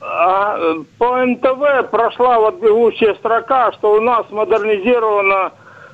а, 0.00 0.74
по 0.98 1.24
НТВ 1.24 1.90
прошла 1.90 2.40
вот 2.40 2.60
бегущая 2.60 3.14
строка, 3.14 3.72
что 3.72 3.94
у 3.94 4.00
нас 4.00 4.26
модернизирована 4.30 5.52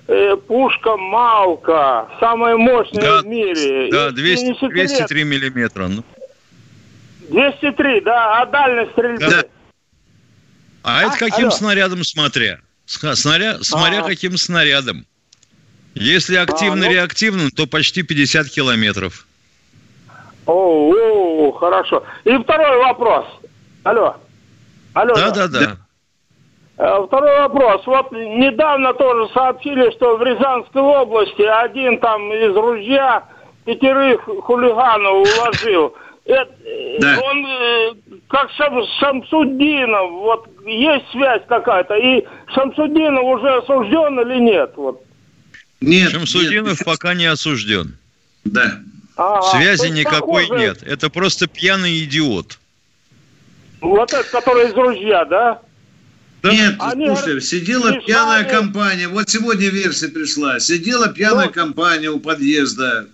э, 0.08 0.36
пушка 0.36 0.96
Малка, 0.96 2.08
самая 2.18 2.56
мощная 2.56 3.02
да, 3.02 3.22
в 3.22 3.26
мире. 3.26 3.90
Да, 3.90 4.10
200, 4.10 4.68
203 4.68 5.24
миллиметра. 5.24 5.86
Ну. 5.88 6.02
203, 7.30 8.00
да, 8.00 8.40
а 8.40 8.46
дальность 8.46 8.92
стрельбы? 8.92 9.18
Да. 9.20 9.44
А, 10.82 11.00
а 11.00 11.02
это 11.04 11.18
каким 11.18 11.48
алло. 11.48 11.50
снарядом 11.50 12.02
смотря? 12.04 12.60
Снаря... 12.86 13.58
Смотря 13.62 14.00
а. 14.00 14.04
каким 14.04 14.36
снарядом. 14.36 15.06
Если 15.94 16.36
активно-реактивно, 16.36 17.42
а, 17.42 17.44
ну... 17.44 17.50
то 17.50 17.66
почти 17.66 18.02
50 18.02 18.48
километров. 18.48 19.26
О, 20.46 20.90
о, 20.90 21.52
хорошо. 21.52 22.04
И 22.24 22.36
второй 22.38 22.78
вопрос. 22.78 23.26
Алло. 23.82 24.16
Алло. 24.94 25.14
Да, 25.14 25.30
да, 25.30 25.48
да. 25.48 25.62
Э, 25.62 25.76
второй 26.78 27.40
вопрос. 27.40 27.84
Вот 27.86 28.12
недавно 28.12 28.94
тоже 28.94 29.32
сообщили, 29.32 29.90
что 29.96 30.16
в 30.16 30.22
Рязанской 30.22 30.80
области 30.80 31.42
один 31.42 31.98
там 31.98 32.32
из 32.32 32.54
ружья 32.54 33.24
пятерых 33.64 34.22
хулиганов 34.22 35.26
уложил. 35.26 35.94
Это, 36.24 36.52
да. 37.00 37.20
Он 37.24 37.46
э, 37.46 37.92
как 38.28 38.50
Шам, 38.52 38.82
Шамсудинов, 39.00 40.10
вот 40.10 40.46
есть 40.66 41.10
связь 41.10 41.42
какая-то, 41.48 41.94
и 41.94 42.24
Шамсудинов 42.54 43.24
уже 43.24 43.48
осужден 43.56 44.20
или 44.20 44.38
нет? 44.38 44.72
Вот. 44.76 45.02
Нет. 45.80 46.10
Шамсудинов 46.10 46.78
нет. 46.78 46.84
пока 46.84 47.14
не 47.14 47.24
осужден. 47.24 47.96
Да. 48.44 48.78
А, 49.16 49.42
Связи 49.42 49.88
никакой 49.88 50.42
похоже... 50.42 50.60
нет. 50.60 50.82
Это 50.82 51.10
просто 51.10 51.48
пьяный 51.48 52.04
идиот. 52.04 52.58
Вот 53.80 54.12
этот, 54.12 54.28
который 54.28 54.68
из 54.68 54.74
ружья, 54.74 55.24
да? 55.24 55.62
Да? 56.42 56.52
Нет, 56.52 56.76
Они 56.78 57.06
слушай, 57.06 57.40
сидела 57.40 57.90
пришла 57.90 58.06
пьяная 58.06 58.44
компания. 58.44 59.08
Вот 59.08 59.28
сегодня 59.28 59.68
версия 59.70 60.08
пришла. 60.08 60.60
Сидела 60.60 61.08
пьяная 61.08 61.46
вот. 61.46 61.54
компания 61.54 62.10
у 62.10 62.20
подъезда 62.20 63.08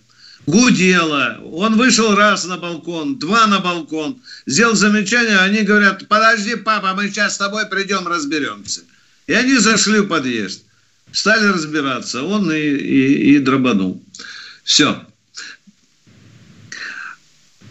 гудела. 0.46 1.40
Он 1.42 1.76
вышел 1.76 2.14
раз 2.14 2.44
на 2.44 2.58
балкон, 2.58 3.18
два 3.18 3.46
на 3.46 3.60
балкон, 3.60 4.20
сделал 4.46 4.74
замечание, 4.74 5.38
они 5.38 5.62
говорят, 5.62 6.06
подожди, 6.08 6.56
папа, 6.56 6.94
мы 6.94 7.08
сейчас 7.08 7.34
с 7.34 7.38
тобой 7.38 7.66
придем, 7.66 8.06
разберемся. 8.06 8.82
И 9.26 9.32
они 9.32 9.56
зашли 9.56 10.00
в 10.00 10.08
подъезд, 10.08 10.64
стали 11.12 11.46
разбираться, 11.46 12.22
он 12.22 12.50
и, 12.52 12.58
и, 12.58 13.34
и 13.34 13.38
дробанул. 13.38 14.02
Все. 14.64 15.06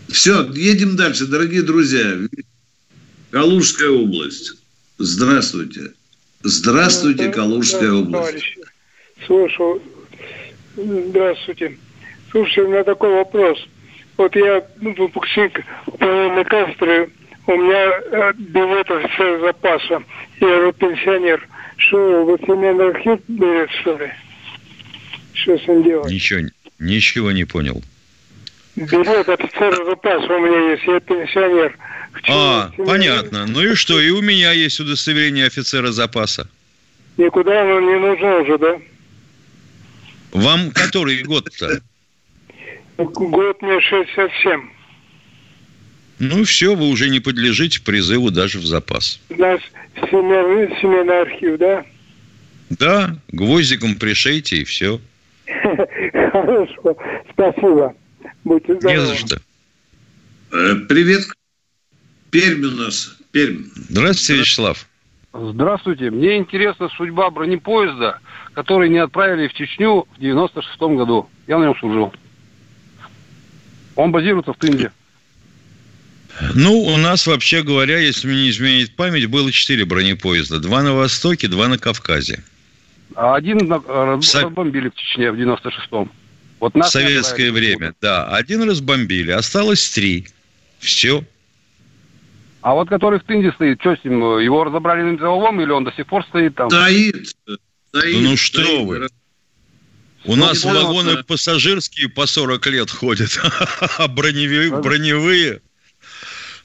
Все, 0.10 0.50
едем 0.54 0.96
дальше, 0.96 1.26
дорогие 1.26 1.64
друзья. 1.64 2.18
Калужская 3.32 3.90
область. 3.90 4.54
Здравствуйте. 4.98 5.94
Здравствуйте, 6.44 7.30
Калужская 7.30 7.92
область. 7.92 8.58
Слушаю. 9.26 9.82
Здравствуйте. 10.76 11.78
Слушайте, 12.32 12.62
у 12.62 12.68
меня 12.70 12.84
такой 12.84 13.12
вопрос. 13.12 13.58
Вот 14.18 14.36
я 14.36 14.66
ну, 14.80 14.94
выпускник 14.94 15.64
военной 15.88 16.46
кафедры, 16.46 17.10
у 17.48 17.56
меня 17.56 17.92
э, 18.12 18.34
билет 18.38 18.90
офицера 18.90 19.40
запаса, 19.40 20.04
я 20.40 20.62
же 20.62 20.74
пенсионер. 20.74 21.48
Что, 21.78 22.24
вот 22.24 22.42
семейный 22.42 22.90
архив 22.90 23.20
берет, 23.28 23.70
что 23.82 23.98
ли? 23.98 24.12
Что 25.34 25.58
с 25.58 25.68
ним 25.68 25.84
делать? 25.84 26.12
Ничего, 26.12 26.42
ничего 26.80 27.32
не 27.32 27.46
понял. 27.46 27.82
Билет 28.76 29.30
офицера 29.30 29.86
запаса 29.86 30.34
у 30.34 30.40
меня 30.40 30.72
есть, 30.72 30.84
я 30.86 31.00
пенсионер. 31.00 31.78
а, 32.28 32.72
понятно. 32.78 33.46
Ну 33.46 33.62
и 33.62 33.76
что? 33.76 34.00
И 34.00 34.10
у 34.10 34.22
меня 34.22 34.52
есть 34.52 34.80
удостоверение 34.80 35.46
офицера 35.46 35.92
запаса. 35.92 36.50
Никуда 37.18 37.62
оно 37.62 37.80
не 37.80 38.00
нужно 38.00 38.38
уже, 38.38 38.58
да? 38.58 38.80
Вам 40.32 40.72
который 40.72 41.22
год-то? 41.22 41.82
Год 42.98 43.62
мне 43.62 43.80
67. 43.80 44.70
Ну 46.20 46.44
все, 46.44 46.76
вы 46.76 46.88
уже 46.90 47.10
не 47.10 47.20
подлежите 47.20 47.82
призыву 47.82 48.32
даже 48.32 48.58
в 48.60 48.66
запас. 48.66 49.20
У 49.30 49.36
нас 49.36 49.60
семейный, 49.96 50.76
семейный 50.80 51.22
архив, 51.22 51.58
да? 51.60 51.86
Да, 52.70 53.16
гвоздиком 53.28 53.96
пришейте 53.96 54.58
и 54.58 54.64
все. 54.64 55.00
Хорошо, 56.32 56.98
спасибо. 57.32 57.94
Будьте 58.44 58.80
здоровы. 58.80 59.00
Не 59.00 59.06
за 59.06 59.16
что. 59.16 59.42
Э, 60.52 60.76
привет. 60.88 61.24
Пермь 62.32 62.66
у 62.66 62.72
нас. 62.72 63.16
Пермь. 63.32 63.64
Здравствуйте, 63.90 64.42
Вячеслав. 64.42 64.88
Здравствуйте. 65.34 66.12
Мне 66.12 66.38
интересна 66.38 66.90
судьба 66.90 67.30
бронепоезда, 67.32 68.20
который 68.54 68.90
не 68.90 69.00
отправили 69.00 69.48
в 69.48 69.54
Чечню 69.54 70.06
в 70.16 70.20
96 70.20 70.80
году. 70.80 71.30
Я 71.48 71.58
на 71.58 71.64
нем 71.64 71.76
служил. 71.80 72.14
Он 73.96 74.12
базируется 74.12 74.54
в 74.54 74.58
Тынде. 74.58 74.92
Ну, 76.56 76.80
у 76.82 76.98
нас, 76.98 77.28
вообще 77.28 77.62
говоря, 77.62 78.00
если 78.00 78.28
мне 78.28 78.44
не 78.44 78.50
изменит 78.50 78.96
память, 78.96 79.28
было 79.28 79.52
четыре 79.52 79.86
бронепоезда. 79.86 80.60
Два 80.60 80.82
на 80.82 80.94
Востоке, 80.94 81.48
два 81.48 81.68
на 81.68 81.78
Кавказе. 81.78 82.44
А 83.16 83.36
один 83.36 83.58
на, 83.68 83.76
э, 83.76 84.20
разбомбили 84.34 84.90
в 84.90 84.96
Чечне 84.96 85.32
в 85.32 85.36
96-м. 85.36 86.12
Вот 86.64 86.76
в 86.76 86.84
советское 86.84 87.52
время, 87.52 87.94
да. 88.00 88.26
Один 88.30 88.64
разбомбили, 88.64 89.32
осталось 89.32 89.90
три. 89.90 90.28
Все. 90.80 91.26
А 92.62 92.74
вот 92.74 92.88
который 92.88 93.20
в 93.20 93.26
Тынде 93.26 93.52
стоит, 93.52 93.82
что 93.82 93.98
с 93.98 94.04
ним? 94.06 94.40
Его 94.40 94.64
разобрали 94.64 95.02
на 95.02 95.10
металлолом 95.10 95.60
или 95.60 95.72
он 95.72 95.84
до 95.84 95.92
сих 95.92 96.08
пор 96.08 96.24
стоит 96.24 96.56
там? 96.56 96.70
Стоит. 96.70 97.36
стоит 97.90 98.16
ну, 98.16 98.30
ну 98.30 98.38
что 98.38 98.64
стоит. 98.64 98.88
вы. 98.88 99.10
У 100.24 100.38
ну, 100.38 100.46
нас 100.46 100.64
вагоны 100.64 101.10
это... 101.10 101.26
пассажирские 101.26 102.08
по 102.08 102.28
40 102.28 102.66
лет 102.68 102.90
ходят, 102.90 103.38
а 103.98 104.08
броневые, 104.08 104.72
броневые. 104.72 105.62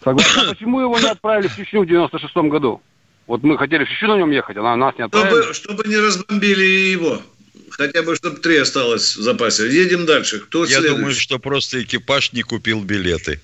Согласен. 0.04 0.42
А 0.42 0.50
почему 0.54 0.80
его 0.80 0.96
не 1.00 1.08
отправили 1.08 1.48
в 1.48 1.56
Чечню 1.56 1.82
в 1.82 1.86
96 1.88 2.36
году? 2.36 2.80
Вот 3.26 3.42
мы 3.42 3.58
хотели 3.58 3.82
в 3.82 3.88
Чечню 3.88 4.10
на 4.10 4.18
нем 4.18 4.30
ехать, 4.30 4.56
а 4.58 4.76
нас 4.76 4.94
не 4.96 5.02
отправили. 5.02 5.52
Чтобы, 5.52 5.54
чтобы 5.54 5.88
не 5.88 5.96
разбомбили 5.96 6.62
его. 6.92 7.20
Хотя 7.70 8.02
бы, 8.02 8.16
чтобы 8.16 8.38
три 8.38 8.56
осталось 8.56 9.16
в 9.16 9.22
запасе. 9.22 9.68
Едем 9.68 10.06
дальше. 10.06 10.40
Кто 10.40 10.64
Я 10.64 10.78
следующий? 10.78 10.96
думаю, 10.96 11.14
что 11.14 11.38
просто 11.38 11.82
экипаж 11.82 12.32
не 12.32 12.42
купил 12.42 12.82
билеты. 12.82 13.40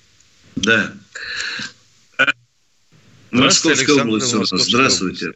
Да. 0.57 0.93
Московская 3.31 4.03
область 4.03 4.35
Здравствуйте. 4.51 5.33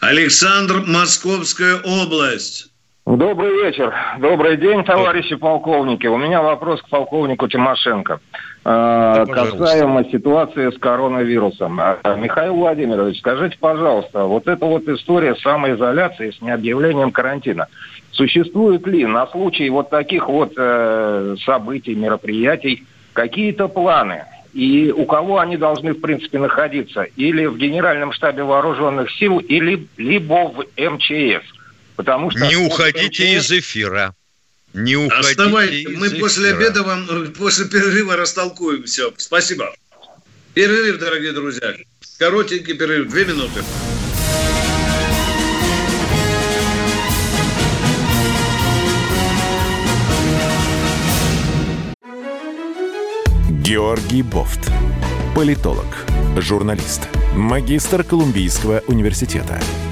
Александр, 0.00 0.82
Московская 0.86 1.80
область. 1.80 2.68
Добрый 3.04 3.64
вечер. 3.64 3.92
Добрый 4.20 4.56
день, 4.56 4.84
товарищи 4.84 5.34
полковники. 5.34 6.06
У 6.06 6.16
меня 6.16 6.40
вопрос 6.40 6.80
к 6.82 6.88
полковнику 6.88 7.48
Тимошенко. 7.48 8.20
Э, 8.64 9.24
касаемо 9.26 10.04
ситуации 10.04 10.70
с 10.70 10.78
коронавирусом. 10.78 11.80
Э, 11.80 12.16
Михаил 12.16 12.54
Владимирович, 12.54 13.18
скажите, 13.18 13.56
пожалуйста, 13.58 14.24
вот 14.24 14.46
эта 14.46 14.64
вот 14.64 14.86
история 14.86 15.34
самоизоляции 15.34 16.30
с 16.30 16.40
необъявлением 16.40 17.10
карантина, 17.10 17.66
существует 18.12 18.86
ли 18.86 19.04
на 19.04 19.26
случай 19.26 19.68
вот 19.68 19.90
таких 19.90 20.28
вот 20.28 20.52
э, 20.56 21.36
событий, 21.44 21.96
мероприятий 21.96 22.84
какие-то 23.12 23.66
планы? 23.66 24.26
И 24.52 24.92
у 24.96 25.06
кого 25.06 25.40
они 25.40 25.56
должны, 25.56 25.94
в 25.94 26.00
принципе, 26.00 26.38
находиться? 26.38 27.02
Или 27.16 27.46
в 27.46 27.56
Генеральном 27.56 28.12
штабе 28.12 28.44
вооруженных 28.44 29.10
сил, 29.10 29.38
или 29.38 29.88
либо 29.96 30.52
в 30.52 30.64
МЧС? 30.76 31.42
Потому 31.96 32.30
что 32.30 32.46
не 32.46 32.56
уходите 32.56 33.34
из 33.34 33.50
эфира. 33.50 34.14
Не 34.74 34.96
уходите 34.96 35.30
Оставайтесь. 35.30 35.86
Мы 35.96 36.08
эфира. 36.08 36.20
после 36.20 36.54
обеда 36.54 36.82
вам, 36.82 37.32
после 37.32 37.66
перерыва 37.66 38.16
растолкуем 38.16 38.84
все. 38.84 39.12
Спасибо. 39.18 39.74
Перерыв, 40.54 40.98
дорогие 40.98 41.32
друзья. 41.32 41.76
Коротенький 42.18 42.74
перерыв. 42.74 43.10
Две 43.10 43.24
минуты. 43.26 43.62
Георгий 53.62 54.22
Бофт. 54.22 54.70
Политолог, 55.34 55.86
журналист, 56.36 57.08
магистр 57.34 58.04
Колумбийского 58.04 58.82
университета– 58.86 59.58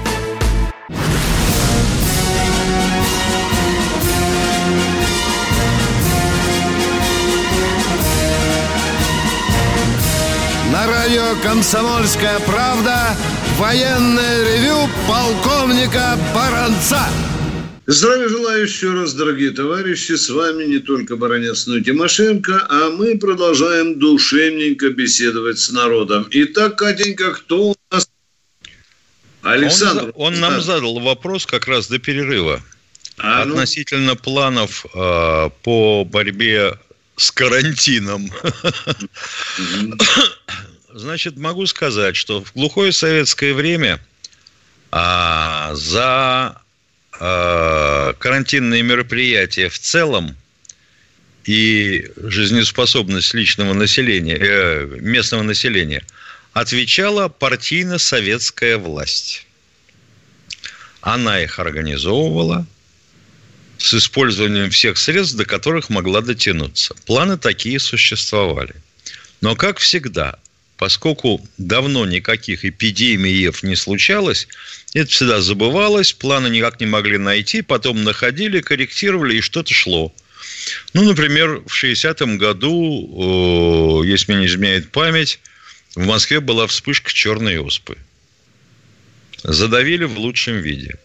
Радио 11.31 11.41
«Комсомольская 11.41 12.39
правда» 12.41 13.15
военное 13.57 14.43
ревю 14.43 14.89
полковника 15.07 16.17
Баранца. 16.33 17.07
Здравия 17.87 18.29
желаю 18.29 18.63
еще 18.63 18.93
раз, 18.93 19.13
дорогие 19.13 19.51
товарищи. 19.51 20.13
С 20.13 20.29
вами 20.29 20.65
не 20.65 20.79
только 20.79 21.15
Баранец, 21.15 21.67
но 21.67 21.77
и 21.77 21.83
Тимошенко, 21.83 22.67
а 22.69 22.89
мы 22.91 23.17
продолжаем 23.17 23.99
душевненько 23.99 24.89
беседовать 24.89 25.59
с 25.59 25.71
народом. 25.71 26.27
Итак, 26.31 26.77
Катенька, 26.77 27.31
кто 27.31 27.69
у 27.69 27.75
нас? 27.91 28.09
Александр. 29.41 30.11
Он, 30.15 30.33
он 30.33 30.39
нам 30.39 30.61
задал 30.61 30.99
вопрос 30.99 31.45
как 31.45 31.67
раз 31.67 31.87
до 31.87 31.99
перерыва. 31.99 32.61
А, 33.17 33.45
ну? 33.45 33.53
Относительно 33.53 34.15
планов 34.15 34.85
э, 34.93 35.49
по 35.63 36.05
борьбе 36.05 36.77
с 37.17 37.31
карантином. 37.31 38.31
значит, 40.93 41.37
могу 41.37 41.65
сказать, 41.65 42.15
что 42.15 42.43
в 42.43 42.53
глухое 42.53 42.91
советское 42.91 43.53
время 43.53 43.99
а, 44.91 45.73
за 45.75 46.61
а, 47.19 48.13
карантинные 48.13 48.83
мероприятия 48.83 49.69
в 49.69 49.79
целом 49.79 50.35
и 51.45 52.09
жизнеспособность 52.17 53.33
личного 53.33 53.73
населения, 53.73 54.37
э, 54.39 54.85
местного 54.99 55.41
населения 55.41 56.03
отвечала 56.53 57.29
партийно-советская 57.29 58.77
власть. 58.77 59.47
Она 61.01 61.41
их 61.41 61.57
организовывала 61.57 62.67
с 63.79 63.93
использованием 63.95 64.69
всех 64.69 64.99
средств, 64.99 65.35
до 65.35 65.45
которых 65.45 65.89
могла 65.89 66.21
дотянуться. 66.21 66.93
Планы 67.07 67.37
такие 67.37 67.79
существовали. 67.79 68.75
Но, 69.39 69.55
как 69.55 69.79
всегда, 69.79 70.37
поскольку 70.81 71.47
давно 71.59 72.07
никаких 72.07 72.65
эпидемий 72.65 73.51
не 73.61 73.75
случалось, 73.75 74.47
это 74.95 75.11
всегда 75.11 75.39
забывалось, 75.39 76.11
планы 76.11 76.47
никак 76.47 76.79
не 76.79 76.87
могли 76.87 77.19
найти, 77.19 77.61
потом 77.61 78.03
находили, 78.03 78.61
корректировали, 78.61 79.35
и 79.35 79.41
что-то 79.41 79.75
шло. 79.75 80.11
Ну, 80.93 81.03
например, 81.03 81.61
в 81.67 81.83
60-м 81.83 82.39
году, 82.39 84.01
если 84.01 84.31
мне 84.31 84.41
не 84.41 84.47
изменяет 84.47 84.91
память, 84.91 85.39
в 85.93 86.03
Москве 86.03 86.39
была 86.39 86.65
вспышка 86.65 87.13
черной 87.13 87.59
оспы. 87.59 87.95
Задавили 89.43 90.05
в 90.05 90.17
лучшем 90.17 90.61
виде. 90.61 90.95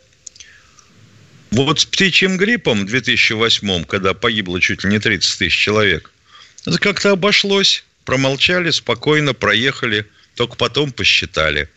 Вот 1.51 1.81
с 1.81 1.85
птичьим 1.85 2.39
гриппом 2.39 2.81
в 2.81 2.87
2008, 2.87 3.85
когда 3.85 4.15
погибло 4.15 4.59
чуть 4.59 4.85
ли 4.85 4.91
не 4.91 5.01
30 5.01 5.39
тысяч 5.39 5.55
человек, 5.55 6.11
это 6.65 6.79
как-то 6.79 7.11
обошлось. 7.11 7.85
Промолчали, 8.07 8.71
спокойно 8.71 9.35
проехали, 9.35 10.07
только 10.37 10.55
потом 10.57 10.93
посчитали. 10.93 11.69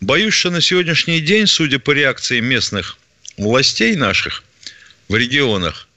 Боюсь, 0.00 0.34
что 0.34 0.50
на 0.50 0.60
сегодняшний 0.60 1.20
день, 1.20 1.46
судя 1.46 1.78
по 1.78 1.92
реакции 1.92 2.40
местных 2.40 2.98
властей 3.36 3.94
наших 3.94 4.42
в 5.08 5.14
регионах, 5.14 5.88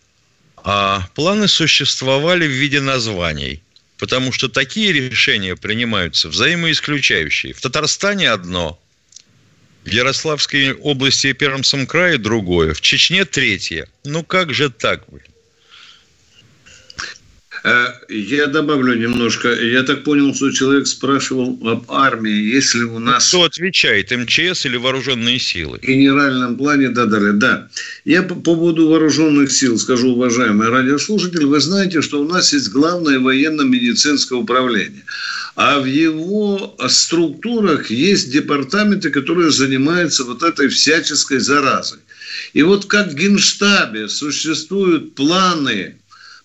а 0.58 1.08
планы 1.16 1.48
существовали 1.48 2.46
в 2.46 2.52
виде 2.52 2.80
названий, 2.80 3.64
потому 3.98 4.32
что 4.32 4.50
такие 4.50 4.94
решения 4.94 5.56
принимаются 5.56 6.30
взаимоисключающие. 6.30 7.54
В 7.54 7.62
Татарстане 7.62 8.30
одно, 8.30 8.80
в 9.84 9.90
Ярославской 9.90 10.74
области 10.74 11.28
и 11.28 11.34
Пермском 11.34 11.88
крае 11.88 12.20
другое, 12.20 12.76
в 12.76 12.82
Чечне 12.82 13.26
третье. 13.26 13.88
Ну 14.04 14.24
как 14.24 14.54
же 14.54 14.70
так, 14.70 15.06
блин? 15.08 15.31
Э, 17.64 17.90
я 18.10 18.48
добавлю 18.48 18.96
немножко. 18.96 19.50
Я 19.50 19.84
так 19.84 20.04
понял, 20.04 20.34
что 20.34 20.52
человек 20.52 20.88
спрашивал 20.88 21.60
об 21.68 21.92
армии. 21.92 22.56
Если 22.56 22.84
у 22.84 22.98
нас... 23.00 23.28
Кто 23.28 23.44
отвечает, 23.44 24.12
МЧС 24.12 24.66
или 24.66 24.78
вооруженные 24.78 25.38
силы? 25.38 25.78
В 25.78 25.86
генеральном 25.86 26.58
плане, 26.58 26.90
да, 26.90 27.06
далее, 27.06 27.34
да. 27.34 27.68
Я 28.04 28.24
по 28.24 28.36
поводу 28.36 28.88
вооруженных 28.88 29.52
сил 29.52 29.78
скажу, 29.78 30.14
уважаемые 30.14 30.72
радиослушатели, 30.72 31.44
вы 31.44 31.60
знаете, 31.60 32.02
что 32.02 32.22
у 32.22 32.28
нас 32.28 32.52
есть 32.54 32.70
главное 32.70 33.20
военно-медицинское 33.20 34.36
управление. 34.36 35.04
А 35.56 35.80
в 35.80 35.86
его 35.86 36.76
структурах 36.88 37.92
есть 37.92 38.32
департаменты, 38.32 39.12
которые 39.12 39.52
занимаются 39.52 40.24
вот 40.24 40.42
этой 40.42 40.70
всяческой 40.70 41.40
заразой. 41.40 42.00
И 42.54 42.64
вот 42.64 42.86
как 42.86 43.12
в 43.12 43.16
Генштабе 43.16 44.08
существуют 44.10 45.14
планы 45.14 45.96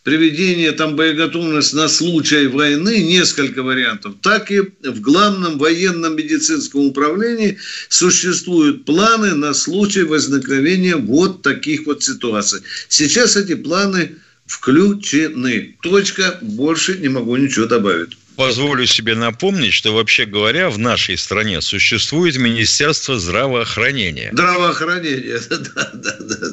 приведение 0.06 0.70
там 0.70 0.94
боеготовности 0.94 1.74
на 1.74 1.88
случай 1.88 2.46
войны, 2.46 3.02
несколько 3.02 3.64
вариантов, 3.64 4.14
так 4.22 4.52
и 4.52 4.60
в 4.60 5.00
главном 5.00 5.58
военном 5.58 6.14
медицинском 6.14 6.82
управлении 6.82 7.58
существуют 7.88 8.84
планы 8.84 9.34
на 9.34 9.52
случай 9.52 10.04
возникновения 10.04 10.94
вот 10.94 11.42
таких 11.42 11.86
вот 11.86 12.04
ситуаций. 12.04 12.60
Сейчас 12.88 13.34
эти 13.34 13.56
планы 13.56 14.12
включены. 14.46 15.74
Точка. 15.82 16.38
Больше 16.40 16.98
не 16.98 17.08
могу 17.08 17.34
ничего 17.34 17.66
добавить 17.66 18.16
позволю 18.36 18.86
себе 18.86 19.14
напомнить, 19.14 19.72
что 19.72 19.92
вообще 19.92 20.26
говоря, 20.26 20.70
в 20.70 20.78
нашей 20.78 21.16
стране 21.18 21.60
существует 21.60 22.36
Министерство 22.36 23.18
здравоохранения. 23.18 24.30
Здравоохранение, 24.32 25.40
да, 25.50 25.90
да, 25.94 26.16
да. 26.20 26.46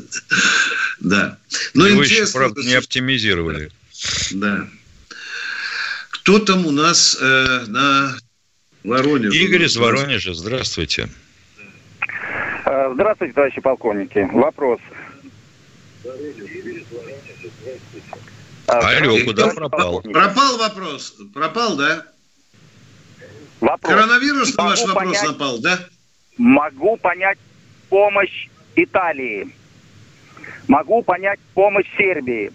Да. 1.04 1.38
Но 1.74 1.86
Его 1.86 2.02
еще, 2.02 2.26
правда, 2.32 2.62
не 2.64 2.74
оптимизировали. 2.74 3.72
Да. 4.32 4.68
Кто 6.10 6.40
там 6.40 6.66
у 6.66 6.72
нас 6.72 7.18
э, 7.20 7.66
на 7.68 8.16
Воронеже? 8.84 9.38
Игорь 9.38 9.64
из 9.64 9.76
Воронежа, 9.76 10.34
здравствуйте. 10.34 11.10
Э, 12.66 12.92
здравствуйте, 12.94 13.34
товарищи 13.34 13.62
полковники. 13.62 14.30
Вопрос. 14.32 14.80
А, 18.68 18.98
Алло, 18.98 19.20
куда 19.26 19.50
пропал? 19.50 20.02
Пропал 20.02 20.58
вопрос. 20.58 21.16
Пропал, 21.34 21.76
да? 21.76 22.06
Вопрос. 23.60 23.94
Коронавирус 23.94 24.56
на 24.56 24.64
ваш 24.64 24.80
вопрос 24.82 24.96
понять, 24.96 25.24
напал, 25.24 25.60
да? 25.60 25.80
Могу 26.38 26.96
понять 26.98 27.38
помощь 27.90 28.48
Италии. 28.76 29.50
Могу 30.68 31.04
понять 31.04 31.40
помощь 31.54 31.88
Сербии. 31.98 32.52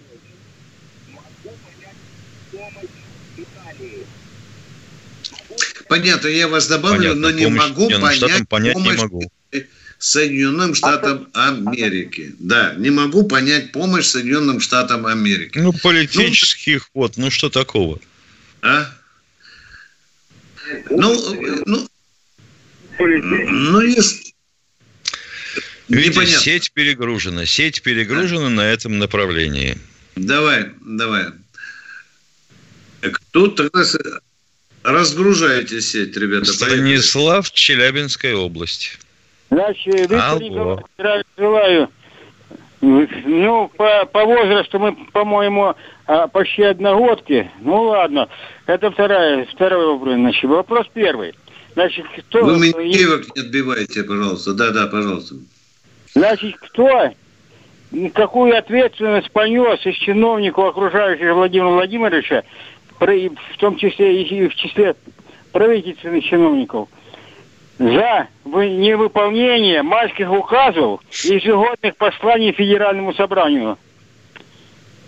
Понятно, 5.89 6.29
я 6.29 6.49
вас 6.49 6.69
добавлю, 6.69 7.15
Понятно, 7.15 7.21
но 7.21 7.31
не 7.31 7.45
помощь, 7.45 7.63
могу 7.63 7.91
ну, 7.91 8.01
понять, 8.01 8.49
понять 8.49 8.75
помощь 8.75 8.97
не 8.97 9.03
могу. 9.03 9.33
Соединенным 9.99 10.75
Штатам 10.75 11.29
Америки. 11.33 12.35
Да, 12.39 12.75
не 12.77 12.91
могу 12.91 13.25
понять 13.25 13.73
помощь 13.73 14.07
Соединенным 14.07 14.61
Штатам 14.61 15.07
Америки. 15.07 15.59
Ну, 15.59 15.73
политических 15.73 16.89
ну, 16.95 17.01
вот, 17.01 17.17
ну 17.17 17.31
что 17.31 17.51
такого? 17.51 17.99
А? 18.63 18.87
Ну, 20.91 21.65
ну, 21.67 21.89
ну, 22.99 23.81
есть... 23.81 24.28
Видите, 25.89 26.11
Непонятно. 26.11 26.39
сеть 26.41 26.73
перегружена. 26.73 27.47
Сеть 27.47 27.83
перегружена 27.83 28.45
да. 28.45 28.51
на 28.51 28.61
этом 28.61 28.99
направлении. 28.99 29.79
Давай, 30.17 30.67
давай. 30.81 31.27
Кто 33.01 33.49
тогда 33.49 33.85
разгружаете 34.83 35.81
сеть, 35.81 36.17
ребята? 36.17 36.47
Станислав, 36.47 37.51
Челябинская 37.53 38.35
область. 38.37 38.99
Значит, 39.51 39.95
Виктор 39.95 40.43
Николаевич, 40.43 41.27
желаю. 41.39 41.89
Ну, 42.81 43.73
по, 43.77 44.07
по 44.07 44.25
возрасту 44.25 44.79
мы, 44.79 44.95
по-моему, 45.13 45.75
а, 46.07 46.29
почти 46.29 46.63
одногодки. 46.63 47.51
Ну, 47.61 47.85
ладно. 47.85 48.29
Это 48.67 48.91
вторая, 48.91 49.47
второй 49.47 49.95
вопрос. 49.95 50.15
Значит, 50.15 50.45
вопрос 50.45 50.87
первый. 50.93 51.35
Значит, 51.75 52.05
кто... 52.17 52.45
Вы 52.45 52.59
меня 52.59 52.85
не 52.85 53.41
отбивайте, 53.41 54.05
пожалуйста. 54.05 54.53
Да-да, 54.55 54.87
пожалуйста. 54.87 55.37
Значит, 56.15 56.57
кто 56.57 57.13
какую 58.15 58.57
ответственность 58.57 59.31
понес 59.31 59.85
из 59.87 59.97
чиновников, 59.97 60.67
окружающих 60.67 61.33
Владимира 61.33 61.69
Владимировича, 61.69 62.43
в 62.99 63.59
том 63.59 63.77
числе 63.77 64.23
и 64.23 64.49
в 64.49 64.55
числе 64.55 64.95
правительственных 65.53 66.25
чиновников, 66.25 66.89
за 67.79 68.29
невыполнение 68.45 69.83
майских 69.83 70.31
указов 70.31 71.01
и 71.25 71.35
ежегодных 71.35 71.97
посланий 71.97 72.53
Федеральному 72.53 73.15
собранию. 73.15 73.79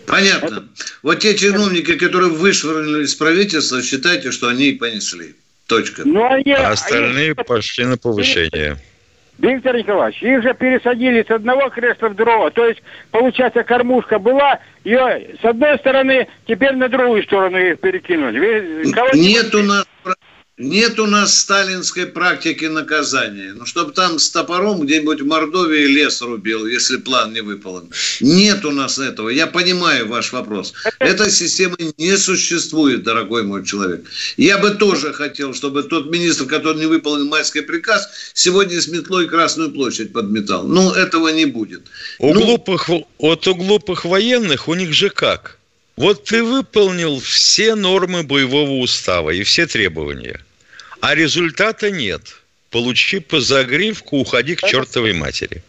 Понятно. 0.07 0.47
Это... 0.47 0.65
Вот 1.03 1.19
те 1.19 1.37
чиновники, 1.37 1.97
которые 1.97 2.31
вышвырнули 2.31 3.05
из 3.05 3.15
правительства, 3.15 3.83
считайте, 3.83 4.31
что 4.31 4.49
они 4.49 4.71
и 4.71 4.79
понесли. 4.79 5.35
Точка. 5.67 6.03
Ну, 6.05 6.25
они, 6.25 6.53
а 6.53 6.71
остальные 6.71 7.33
они... 7.33 7.45
пошли 7.45 7.85
на 7.85 7.97
повышение. 7.97 8.77
Виктор 9.41 9.77
Николаевич, 9.77 10.23
их 10.23 10.43
же 10.43 10.55
пересадили 10.55 11.25
с 11.27 11.31
одного 11.31 11.71
кресла 11.71 12.09
в 12.09 12.15
другого. 12.15 12.51
То 12.51 12.67
есть, 12.67 12.83
получается, 13.11 13.63
кормушка 13.65 14.19
была, 14.19 14.61
ее 14.85 15.37
с 15.41 15.45
одной 15.45 15.79
стороны, 15.79 16.29
теперь 16.47 16.75
на 16.75 16.89
другую 16.89 17.23
сторону 17.23 17.59
их 17.59 17.81
перекинули. 17.81 18.85
Нет 19.15 19.55
у 19.55 19.63
нас 19.63 19.87
нет 20.61 21.01
у 21.01 21.07
нас 21.07 21.39
сталинской 21.39 22.07
практики 22.07 22.67
наказания. 22.67 23.55
Ну, 23.55 23.65
чтобы 23.65 23.93
там 23.93 24.19
с 24.19 24.31
топором 24.31 24.81
где-нибудь 24.81 25.23
в 25.23 25.27
Мордовии 25.27 25.87
лес 25.87 26.21
рубил, 26.21 26.67
если 26.67 26.99
план 26.99 27.33
не 27.33 27.41
выполнен. 27.41 27.91
Нет 28.21 28.65
у 28.67 28.71
нас 28.71 28.99
этого. 28.99 29.31
Я 29.31 29.47
понимаю 29.47 30.07
ваш 30.07 30.33
вопрос. 30.33 30.75
Этой 30.99 31.31
системы 31.31 31.77
не 31.97 32.17
существует, 32.19 33.03
дорогой 33.03 33.43
мой 33.43 33.65
человек. 33.65 34.05
Я 34.37 34.59
бы 34.59 34.71
тоже 34.71 35.15
хотел, 35.15 35.55
чтобы 35.55 35.83
тот 35.83 36.11
министр, 36.11 36.45
который 36.45 36.79
не 36.79 36.87
выполнил 36.87 37.27
майский 37.27 37.63
приказ, 37.63 38.09
сегодня 38.35 38.81
с 38.81 38.87
метлой 38.87 39.29
Красную 39.29 39.71
площадь 39.71 40.13
подметал. 40.13 40.65
Но 40.65 40.95
этого 40.95 41.29
не 41.29 41.47
будет. 41.47 41.83
У 42.19 42.35
ну, 42.35 42.41
глупых, 42.41 42.91
вот 43.19 43.47
у 43.47 43.55
глупых 43.55 44.05
военных 44.05 44.69
у 44.69 44.75
них 44.75 44.93
же 44.93 45.09
как? 45.09 45.59
Вот 45.97 46.25
ты 46.25 46.43
выполнил 46.43 47.19
все 47.19 47.75
нормы 47.75 48.25
боевого 48.25 48.83
устава 48.83 49.31
и 49.31 49.43
все 49.43 49.67
требования– 49.67 50.45
А 51.01 51.15
результата 51.15 51.91
нет. 51.91 52.23
Получи 52.71 53.21
по 53.21 53.41
загривку, 53.41 54.19
уходи 54.19 54.55
к 54.55 54.63
чертовой 54.63 55.13
матери. 55.13 55.63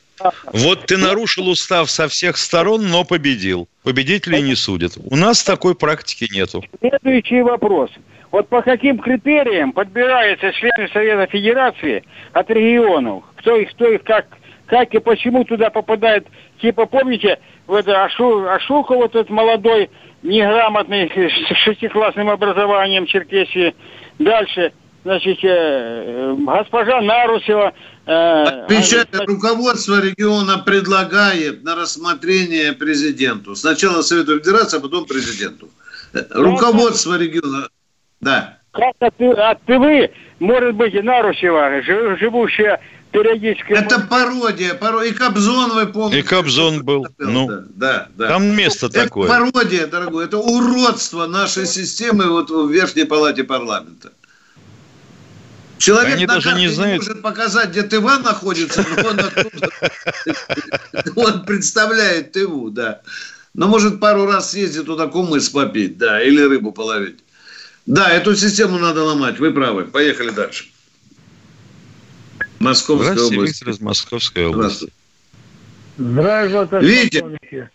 Вот 0.54 0.86
ты 0.86 0.98
нарушил 0.98 1.50
устав 1.50 1.89
со 1.89 2.08
всех 2.08 2.38
сторон, 2.38 2.88
но 2.89 3.04
победил. 3.04 3.67
Победителей 3.84 4.41
не 4.41 4.56
судят. 4.56 4.94
У 5.04 5.15
нас 5.15 5.44
такой 5.44 5.74
практики 5.74 6.28
нету. 6.32 6.63
Следующий 6.80 7.41
вопрос. 7.41 7.89
Вот 8.30 8.48
по 8.48 8.62
каким 8.62 9.00
критериям 9.00 9.74
подбираются 9.74 10.54
члены 10.54 10.89
Совета 10.94 11.28
Федерации 11.28 12.04
от 12.34 12.50
регионов? 12.50 13.24
Кто 13.38 13.58
их, 13.58 13.72
кто 13.72 13.89
их, 13.89 14.04
как, 14.04 14.28
как 14.67 14.94
и 14.94 15.00
почему 15.00 15.44
туда 15.44 15.70
попадает? 15.70 16.28
Типа, 16.62 16.86
помните, 16.86 17.39
вот 17.67 17.88
Ашу, 17.88 18.48
Ашуха, 18.48 18.94
вот 18.94 19.15
этот 19.15 19.30
молодой, 19.30 19.89
неграмотный, 20.24 21.10
с 21.10 21.58
шестиклассным 21.58 22.30
образованием 22.30 23.06
Черкесии. 23.06 23.76
Дальше, 24.20 24.72
значит, 25.04 25.40
э, 25.44 26.36
госпожа 26.38 27.02
Нарусева. 27.02 27.74
Э, 28.06 28.64
Отвечает, 28.64 29.08
руководство 29.28 30.02
региона 30.02 30.58
предлагает 30.58 31.64
на 31.64 31.76
рассмотрение 31.76 32.74
президенту. 32.74 33.56
Сначала 33.56 34.02
Совету 34.02 34.40
Федерации, 34.40 34.78
а 34.78 34.82
потом 34.82 35.06
президенту. 35.06 35.70
Руководство 36.32 37.18
региона 37.18 37.68
да. 38.22 38.60
Как 38.72 38.94
от, 39.00 39.20
от 39.20 39.62
ТВ, 39.64 40.14
может 40.40 40.76
быть, 40.76 40.94
и 40.94 41.02
Нарусева, 41.02 41.82
живущая 42.18 42.80
периодически... 43.12 43.74
Это 43.74 44.00
пародия, 44.00 44.76
пародия. 44.76 45.12
И 45.12 45.14
Кобзон, 45.14 45.72
вы 45.72 45.88
помните. 45.88 46.20
И 46.20 46.22
Кобзон 46.22 46.86
был. 46.86 47.06
Ну, 47.18 47.50
да, 47.76 48.08
да. 48.16 48.30
Там 48.30 48.56
место 48.56 48.86
это 48.86 49.04
такое. 49.04 49.30
Это 49.30 49.52
пародия, 49.52 49.88
дорогой. 49.88 50.26
Это 50.26 50.38
уродство 50.38 51.26
нашей 51.26 51.66
системы 51.66 52.30
вот 52.30 52.50
в 52.50 52.70
Верхней 52.72 53.04
Палате 53.04 53.44
парламента. 53.44 54.14
Человек 55.82 56.13
Они 56.13 56.26
на 56.28 56.36
даже 56.36 56.54
не 56.54 56.67
знают... 56.67 57.02
может 57.02 57.24
показать, 57.24 57.72
где 57.72 57.82
ТВ 57.82 58.04
находится, 58.24 58.86
но 58.88 59.10
он, 59.10 59.20
он 61.15 61.46
представляет 61.46 62.34
ТВ, 62.34 62.70
да. 62.72 63.02
Но 63.56 63.67
может 63.67 64.00
пару 64.00 64.28
раз 64.28 64.52
съездить 64.52 64.86
туда 64.86 65.08
кумыс 65.08 65.50
попить, 65.50 65.98
да, 65.98 66.22
или 66.22 66.39
рыбу 66.39 66.72
половить. 66.72 67.24
Да, 67.88 68.12
эту 68.12 68.36
систему 68.36 68.78
надо 68.78 69.04
ломать, 69.04 69.39
вы 69.39 69.52
правы. 69.52 69.86
Поехали 69.86 70.30
дальше. 70.30 70.65
Московская 72.60 73.13
Здравствуйте, 73.13 73.36
область. 73.38 73.54
Виктор 73.54 73.70
из 73.74 73.82
Московской 73.82 74.46
области. 74.46 74.94
Здравствуйте. 75.98 76.86
Видите? 76.86 77.70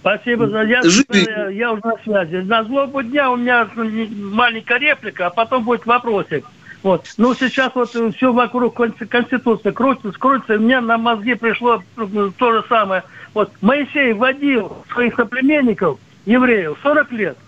Спасибо 0.00 0.48
за 0.48 0.62
я, 0.62 0.82
я, 0.84 1.48
я 1.48 1.72
уже 1.72 1.82
на 1.84 1.96
связи. 2.04 2.36
На 2.46 2.62
злобу 2.62 3.02
дня 3.02 3.32
у 3.32 3.36
меня 3.36 3.68
маленькая 3.74 4.78
реплика, 4.78 5.26
а 5.26 5.30
потом 5.30 5.64
будет 5.64 5.84
вопросик. 5.84 6.44
Вот. 6.82 7.04
Ну, 7.16 7.34
сейчас 7.34 7.74
вот 7.74 7.90
все 7.90 8.32
вокруг 8.32 8.76
Конституции 8.76 9.70
крутится, 9.70 10.18
крутится, 10.18 10.54
и 10.54 10.58
мне 10.58 10.80
на 10.80 10.96
мозги 10.96 11.34
пришло 11.34 11.82
то 11.96 12.52
же 12.52 12.64
самое. 12.68 13.02
Вот 13.34 13.50
Моисей 13.60 14.12
водил 14.12 14.76
своих 14.92 15.16
соплеменников, 15.16 15.98
евреев, 16.24 16.78
40 16.82 17.12
лет. 17.12 17.38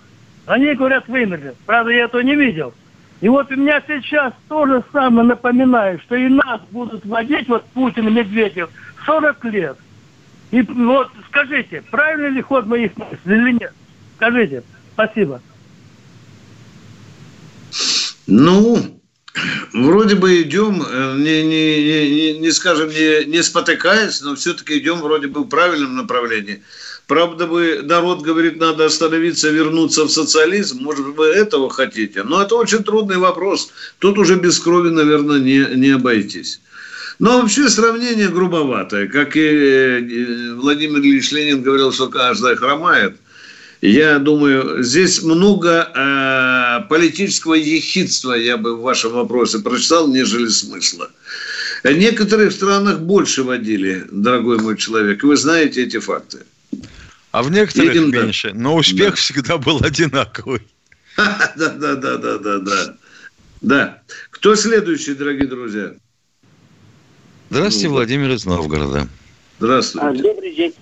Они, 0.46 0.74
говорят, 0.74 1.06
вымерли. 1.06 1.54
Правда, 1.66 1.92
я 1.92 2.04
этого 2.04 2.22
не 2.22 2.34
видел. 2.34 2.74
И 3.20 3.28
вот 3.28 3.52
у 3.52 3.56
меня 3.56 3.82
сейчас 3.86 4.32
то 4.48 4.66
же 4.66 4.82
самое 4.92 5.28
напоминает, 5.28 6.00
что 6.02 6.16
и 6.16 6.28
нас 6.28 6.60
будут 6.70 7.04
водить, 7.04 7.48
вот 7.48 7.64
Путин 7.66 8.08
и 8.08 8.10
Медведев, 8.10 8.70
40 9.04 9.44
лет. 9.44 9.76
И 10.50 10.62
вот 10.62 11.08
скажите, 11.28 11.82
правильный 11.90 12.30
ли 12.30 12.42
ход 12.42 12.66
моих 12.66 12.96
мыслей 12.96 13.18
или 13.26 13.52
нет? 13.52 13.72
Скажите. 14.16 14.62
Спасибо. 14.94 15.40
Ну, 18.26 18.99
вроде 19.72 20.14
бы 20.14 20.42
идем, 20.42 20.82
э, 20.82 21.14
не, 21.16 21.42
не, 21.42 22.10
не, 22.10 22.38
не 22.38 22.50
скажем, 22.52 22.88
не, 22.88 23.24
не 23.26 23.42
спотыкаясь, 23.42 24.20
но 24.22 24.34
все-таки 24.34 24.78
идем 24.78 25.00
вроде 25.00 25.26
бы 25.26 25.42
в 25.42 25.48
правильном 25.48 25.96
направлении. 25.96 26.62
Правда, 27.06 27.46
вы, 27.46 27.82
народ 27.82 28.22
говорит, 28.22 28.60
надо 28.60 28.84
остановиться, 28.84 29.50
вернуться 29.50 30.04
в 30.04 30.10
социализм. 30.10 30.78
Может, 30.82 31.06
вы 31.06 31.26
этого 31.26 31.68
хотите? 31.68 32.22
Но 32.22 32.40
это 32.40 32.54
очень 32.54 32.84
трудный 32.84 33.18
вопрос. 33.18 33.72
Тут 33.98 34.16
уже 34.18 34.36
без 34.36 34.60
крови, 34.60 34.90
наверное, 34.90 35.40
не, 35.40 35.58
не 35.74 35.90
обойтись. 35.90 36.60
Но 37.18 37.40
вообще 37.40 37.68
сравнение 37.68 38.28
грубоватое. 38.28 39.08
Как 39.08 39.36
и 39.36 39.40
э, 39.40 40.54
Владимир 40.54 41.00
Ильич 41.00 41.32
Ленин 41.32 41.62
говорил, 41.62 41.92
что 41.92 42.08
каждая 42.08 42.54
хромает. 42.56 43.16
Я 43.80 44.18
думаю, 44.18 44.82
здесь 44.82 45.22
много 45.22 45.90
э, 45.94 46.88
политического 46.88 47.54
ехидства, 47.54 48.34
я 48.34 48.58
бы 48.58 48.76
в 48.76 48.82
вашем 48.82 49.12
вопросе 49.12 49.60
прочитал, 49.60 50.06
нежели 50.08 50.48
смысла. 50.48 51.10
Некоторые 51.84 52.50
в 52.50 52.52
странах 52.52 53.00
больше 53.00 53.42
водили, 53.42 54.04
дорогой 54.10 54.58
мой 54.58 54.76
человек. 54.76 55.22
Вы 55.22 55.36
знаете 55.36 55.84
эти 55.84 55.98
факты. 55.98 56.40
А 57.30 57.42
в 57.42 57.50
некоторых 57.50 57.94
Видим, 57.94 58.10
меньше. 58.10 58.50
Да. 58.50 58.58
Но 58.58 58.76
успех 58.76 59.10
да. 59.10 59.16
всегда 59.16 59.58
был 59.58 59.80
одинаковый. 59.82 60.60
Да, 61.16 61.50
да, 61.56 61.96
да, 61.96 62.16
да, 62.16 62.38
да, 62.38 62.58
да. 62.58 62.96
Да. 63.60 64.02
Кто 64.30 64.54
следующий, 64.54 65.14
дорогие 65.14 65.48
друзья? 65.48 65.92
Здравствуйте, 67.50 67.88
ну, 67.88 67.94
Владимир 67.94 68.30
из 68.30 68.46
Новгорода. 68.46 69.08
Здравствуйте. 69.58 70.06
А, 70.06 70.22
добрый 70.22 70.54
день. 70.54 70.74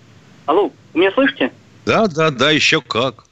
Алло, 0.46 0.72
меня 0.94 1.10
слышите? 1.12 1.50
Да, 1.88 2.06
да, 2.06 2.30
да, 2.30 2.50
еще 2.50 2.82
как. 2.82 3.24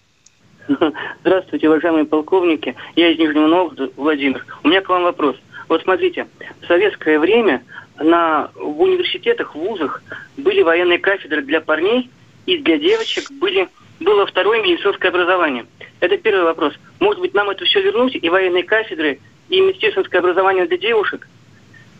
Здравствуйте, 1.20 1.68
уважаемые 1.68 2.06
полковники. 2.06 2.74
Я 2.94 3.10
из 3.10 3.18
Нижнего 3.18 3.48
Новгорода, 3.48 3.92
Владимир. 3.96 4.46
У 4.64 4.68
меня 4.68 4.80
к 4.80 4.88
вам 4.88 5.02
вопрос. 5.02 5.36
Вот 5.68 5.82
смотрите, 5.82 6.26
в 6.62 6.66
советское 6.66 7.18
время 7.18 7.62
на, 7.98 8.50
в 8.54 8.80
университетах, 8.80 9.54
в 9.54 9.58
вузах 9.58 10.02
были 10.38 10.62
военные 10.62 10.98
кафедры 10.98 11.42
для 11.42 11.60
парней 11.60 12.08
и 12.46 12.56
для 12.56 12.78
девочек 12.78 13.30
были, 13.30 13.68
было 14.00 14.24
второе 14.24 14.62
медицинское 14.62 15.08
образование. 15.08 15.66
Это 16.00 16.16
первый 16.16 16.44
вопрос. 16.44 16.72
Может 16.98 17.20
быть, 17.20 17.34
нам 17.34 17.50
это 17.50 17.66
все 17.66 17.82
вернуть, 17.82 18.14
и 18.14 18.26
военные 18.30 18.62
кафедры, 18.62 19.20
и 19.50 19.60
медицинское 19.60 20.16
образование 20.16 20.64
для 20.64 20.78
девушек? 20.78 21.28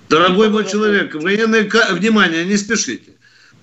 Дорогой 0.09 0.49
мой 0.49 0.64
человек, 0.64 1.16
военные... 1.16 1.69
Внимание, 1.90 2.47
не 2.47 2.57
спешите. 2.57 3.12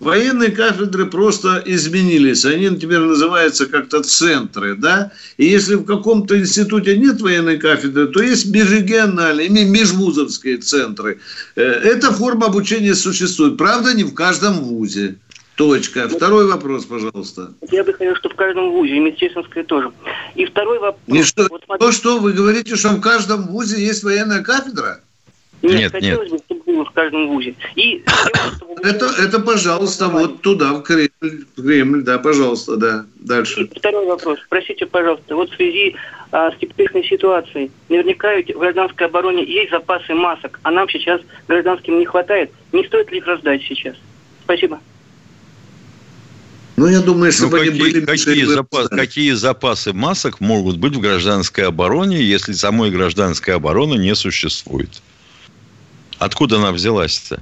Военные 0.03 0.51
кафедры 0.51 1.05
просто 1.05 1.63
изменились. 1.65 2.43
Они 2.43 2.69
теперь 2.77 2.99
называются 2.99 3.67
как-то 3.67 4.03
центры, 4.03 4.75
да? 4.75 5.11
И 5.37 5.45
если 5.45 5.75
в 5.75 5.85
каком-то 5.85 6.37
институте 6.37 6.97
нет 6.97 7.21
военной 7.21 7.57
кафедры, 7.57 8.07
то 8.07 8.21
есть 8.21 8.45
межрегиональные, 8.53 9.49
межвузовские 9.49 10.57
центры. 10.57 11.19
Э, 11.55 11.61
эта 11.61 12.11
форма 12.11 12.47
обучения 12.47 12.95
существует. 12.95 13.57
Правда, 13.57 13.93
не 13.93 14.03
в 14.03 14.13
каждом 14.13 14.55
вузе. 14.55 15.15
Точка. 15.55 16.09
Второй 16.09 16.47
вопрос, 16.47 16.85
пожалуйста. 16.85 17.53
Я 17.71 17.83
бы 17.83 17.93
хотел, 17.93 18.15
чтобы 18.15 18.33
в 18.33 18.37
каждом 18.37 18.71
вузе, 18.71 18.95
и 18.95 18.99
медицинское 18.99 19.63
тоже. 19.63 19.91
И 20.35 20.45
второй 20.45 20.79
вопрос. 20.79 21.01
Не 21.07 21.23
что, 21.23 21.47
вот, 21.49 21.63
то, 21.79 21.91
что 21.91 22.19
вы 22.19 22.33
говорите, 22.33 22.75
что 22.75 22.89
в 22.89 22.99
каждом 22.99 23.47
вузе 23.47 23.81
есть 23.81 24.03
военная 24.03 24.41
кафедра? 24.41 24.99
Нет, 25.61 25.75
нет 25.75 25.91
хотелось 25.91 26.31
нет. 26.31 26.41
бы, 26.41 26.45
чтобы 26.45 26.62
в 26.81 26.91
каждом 26.91 27.27
вузе. 27.27 27.55
И 27.75 28.03
это, 28.83 29.05
это, 29.19 29.39
пожалуйста, 29.39 30.07
вот 30.07 30.41
туда, 30.41 30.73
в 30.73 30.83
Кремль, 30.83 31.45
в 31.55 31.62
Кремль, 31.62 32.03
да, 32.03 32.19
пожалуйста, 32.19 32.77
да. 32.77 33.05
Дальше. 33.15 33.63
И 33.63 33.79
второй 33.79 34.05
вопрос. 34.05 34.39
Простите, 34.49 34.86
пожалуйста, 34.86 35.36
вот 35.36 35.49
в 35.49 35.55
связи 35.55 35.95
а, 36.31 36.51
с 36.51 36.57
теперешней 36.57 37.03
ситуацией, 37.07 37.71
наверняка 37.89 38.33
ведь 38.36 38.53
в 38.55 38.59
гражданской 38.59 39.07
обороне 39.07 39.43
есть 39.43 39.71
запасы 39.71 40.13
масок, 40.13 40.59
а 40.63 40.71
нам 40.71 40.89
сейчас 40.89 41.21
гражданским 41.47 41.99
не 41.99 42.05
хватает. 42.05 42.51
Не 42.71 42.83
стоит 42.86 43.12
ли 43.12 43.19
их 43.19 43.27
раздать 43.27 43.62
сейчас? 43.63 43.95
Спасибо. 44.43 44.79
Ну, 46.75 46.88
я 46.88 47.01
думаю, 47.01 47.27
если 47.27 47.43
ну, 47.43 47.49
бы 47.51 47.59
какие, 47.59 47.79
были... 47.79 48.05
Какие, 48.05 48.43
запас, 48.45 48.89
какие 48.89 49.31
запасы 49.33 49.93
масок 49.93 50.39
могут 50.39 50.77
быть 50.77 50.95
в 50.95 50.99
гражданской 50.99 51.65
обороне, 51.65 52.21
если 52.21 52.53
самой 52.53 52.89
гражданской 52.89 53.53
обороны 53.53 53.95
не 53.95 54.15
существует? 54.15 54.89
Откуда 56.23 56.57
она 56.57 56.71
взялась-то? 56.71 57.41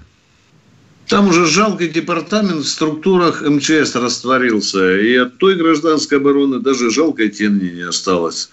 Там 1.08 1.28
уже 1.28 1.46
жалкий 1.46 1.88
департамент 1.88 2.66
в 2.66 2.68
структурах 2.68 3.44
МЧС 3.44 3.94
растворился. 3.96 4.98
И 5.00 5.16
от 5.18 5.38
той 5.38 5.56
гражданской 5.56 6.18
обороны 6.18 6.60
даже 6.60 6.90
жалкой 6.90 7.30
тени 7.30 7.70
не 7.70 7.82
осталось. 7.82 8.50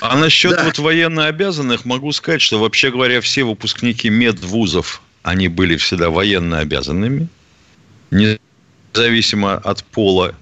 А 0.00 0.18
насчет 0.18 0.56
да. 0.56 0.64
вот 0.64 0.78
военно 0.78 1.26
обязанных 1.26 1.84
могу 1.84 2.10
сказать, 2.10 2.42
что 2.42 2.58
вообще 2.58 2.90
говоря, 2.90 3.20
все 3.20 3.44
выпускники 3.44 4.10
медвузов, 4.10 5.00
они 5.22 5.46
были 5.46 5.76
всегда 5.76 6.10
военно 6.10 6.58
обязанными. 6.58 7.28
Не 8.10 8.40
независимо 8.92 9.54
от 9.54 9.84
пола. 9.84 10.34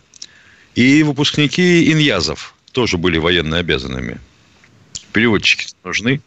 И 0.74 1.02
выпускники 1.02 1.92
иньязов 1.92 2.54
тоже 2.72 2.96
были 2.96 3.18
военно 3.18 3.58
обязанными. 3.58 4.18
Переводчики 5.12 5.66
нужны. 5.84 6.22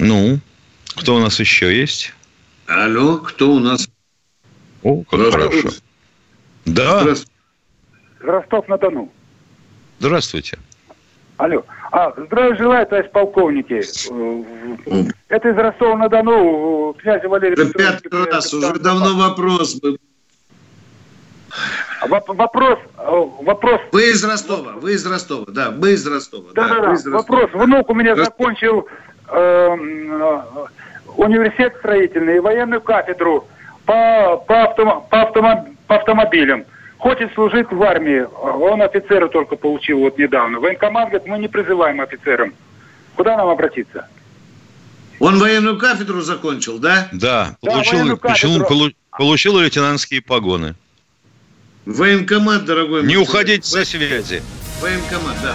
Ну, 0.00 0.38
кто 0.96 1.16
у 1.16 1.18
нас 1.18 1.38
еще 1.40 1.76
есть? 1.76 2.14
Алло, 2.66 3.18
кто 3.18 3.50
у 3.50 3.58
нас? 3.58 3.86
О, 4.82 5.04
как 5.04 5.20
Ростов. 5.20 5.34
хорошо. 5.34 5.68
Да. 6.64 7.04
Ростов-на-Дону. 8.20 9.12
Здравствуйте. 9.98 10.58
Алло. 11.36 11.64
А, 11.92 12.14
здравия 12.16 12.56
желаю, 12.56 12.86
товарищ 12.86 13.10
полковники. 13.10 13.82
Это 15.28 15.48
из 15.50 15.56
Ростова-на-Дону, 15.56 16.96
князь 16.98 17.22
Валерий 17.24 17.52
Это 17.52 17.70
пятый 17.70 18.24
раз, 18.24 18.54
уже 18.54 18.72
давно 18.78 19.18
вопрос 19.18 19.74
был. 19.80 19.98
Вопрос, 22.08 22.78
вопрос. 22.96 23.80
Вы 23.92 24.12
из 24.12 24.24
Ростова, 24.24 24.72
вы 24.74 24.94
из 24.94 25.04
Ростова, 25.04 25.46
да, 25.48 25.70
мы 25.70 25.92
из 25.92 26.06
Ростова. 26.06 26.52
Да, 26.54 26.68
да, 26.68 26.80
да. 26.80 26.96
да. 26.96 27.10
Вопрос. 27.10 27.50
Внук 27.52 27.90
у 27.90 27.94
меня 27.94 28.14
Ростов. 28.14 28.26
закончил 28.38 28.88
э, 29.32 29.76
э, 29.76 30.40
университет 31.16 31.74
строительный 31.78 32.36
и 32.36 32.40
военную 32.40 32.80
кафедру 32.80 33.46
по, 33.86 34.36
по, 34.46 34.62
автом, 34.62 35.04
по, 35.10 35.22
автомоб, 35.22 35.68
по 35.86 35.96
автомобилям. 35.96 36.64
Хочет 36.98 37.32
служить 37.34 37.70
в 37.70 37.82
армии. 37.82 38.26
Он 38.42 38.82
офицера 38.82 39.28
только 39.28 39.56
получил 39.56 40.00
вот 40.00 40.18
недавно. 40.18 40.60
Военкомат 40.60 41.08
говорит, 41.08 41.26
мы 41.26 41.38
не 41.38 41.48
призываем 41.48 42.00
офицерам. 42.00 42.52
Куда 43.16 43.36
нам 43.36 43.48
обратиться? 43.48 44.06
Он 45.18 45.38
военную 45.38 45.78
кафедру 45.78 46.20
закончил, 46.22 46.78
да? 46.78 47.08
Да, 47.12 47.56
получил, 47.60 48.06
да 48.06 48.16
получил, 48.16 48.64
получил, 48.64 48.94
получил 49.10 49.58
лейтенантские 49.58 50.22
погоны. 50.22 50.74
Военкомат, 51.84 52.64
дорогой 52.64 53.02
Не 53.04 53.16
уходите 53.16 53.66
со 53.66 53.84
связи. 53.84 54.42
Военкомат, 54.80 55.36
да. 55.42 55.54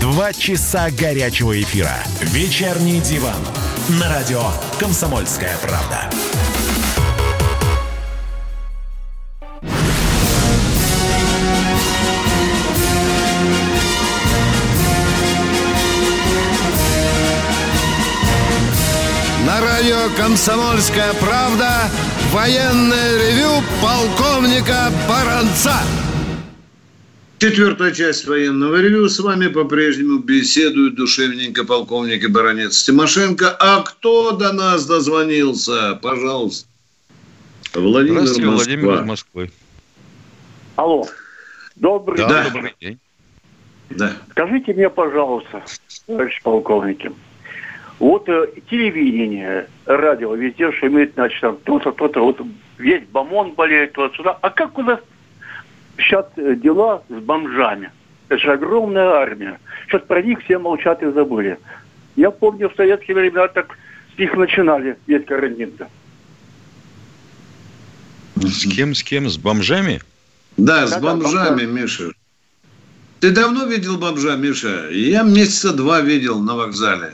Два 0.00 0.32
часа 0.32 0.90
горячего 0.90 1.60
эфира. 1.60 1.94
Вечерний 2.22 3.00
диван 3.00 3.36
на 4.00 4.08
радио 4.08 4.42
«Комсомольская 4.78 5.56
правда». 5.58 6.10
На 19.44 19.60
радио 19.60 20.08
«Комсомольская 20.16 21.12
правда» 21.14 21.90
военное 22.32 23.18
ревю 23.18 23.62
полковника 23.82 24.90
Баранца. 25.06 25.74
Четвертая 27.40 27.92
часть 27.92 28.26
военного 28.28 28.82
ревю. 28.82 29.08
С 29.08 29.18
вами 29.18 29.46
по-прежнему 29.46 30.18
беседуют 30.18 30.96
душевненько 30.96 31.64
полковник 31.64 32.22
и 32.22 32.26
баронец 32.26 32.82
Тимошенко. 32.82 33.56
А 33.58 33.82
кто 33.82 34.32
до 34.32 34.52
нас 34.52 34.86
дозвонился? 34.86 35.98
Пожалуйста. 36.02 36.68
Владимир 37.72 38.26
Здравствуйте, 38.26 38.46
Москва. 38.46 38.74
Владимир 38.74 38.94
из 38.94 39.06
Москвы. 39.06 39.50
Алло. 40.76 41.06
Добрый, 41.76 42.18
да, 42.18 42.42
день. 42.42 42.52
добрый 42.52 42.74
день. 42.78 42.98
Да. 43.88 44.12
Скажите 44.32 44.74
мне, 44.74 44.90
пожалуйста, 44.90 45.62
товарищ 46.06 46.42
полковники, 46.42 47.10
вот 48.00 48.28
э, 48.28 48.48
телевидение, 48.68 49.66
радио, 49.86 50.34
везде 50.34 50.70
шумит, 50.72 51.14
значит, 51.14 51.40
там 51.40 51.56
то-то, 51.64 51.92
то-то, 51.92 52.22
вот 52.22 52.38
весь 52.76 53.04
бомон 53.06 53.52
болеет, 53.52 53.94
то 53.94 54.10
сюда. 54.10 54.38
А 54.42 54.50
как 54.50 54.76
у 54.76 54.82
нас 54.82 55.00
сейчас 56.00 56.26
э, 56.36 56.54
дела 56.56 57.02
с 57.08 57.22
бомжами. 57.22 57.90
Это 58.28 58.40
же 58.40 58.52
огромная 58.52 59.08
армия. 59.08 59.58
Сейчас 59.86 60.02
про 60.02 60.22
них 60.22 60.42
все 60.44 60.58
молчат 60.58 61.02
и 61.02 61.10
забыли. 61.10 61.58
Я 62.16 62.30
помню, 62.30 62.68
в 62.68 62.76
советские 62.76 63.16
времена 63.16 63.48
так 63.48 63.76
с 64.14 64.18
них 64.18 64.34
начинали, 64.34 64.96
весь 65.06 65.24
карантин-то. 65.24 65.88
С 68.36 68.66
кем, 68.66 68.94
с 68.94 69.02
кем? 69.02 69.28
С 69.28 69.36
бомжами? 69.36 70.00
Да, 70.56 70.86
с 70.86 70.98
бомжами, 71.00 71.64
Миша. 71.64 72.12
Ты 73.20 73.32
давно 73.32 73.66
видел 73.66 73.98
бомжа, 73.98 74.36
Миша? 74.36 74.88
Я 74.90 75.22
месяца 75.22 75.72
два 75.72 76.00
видел 76.00 76.40
на 76.40 76.54
вокзале. 76.54 77.12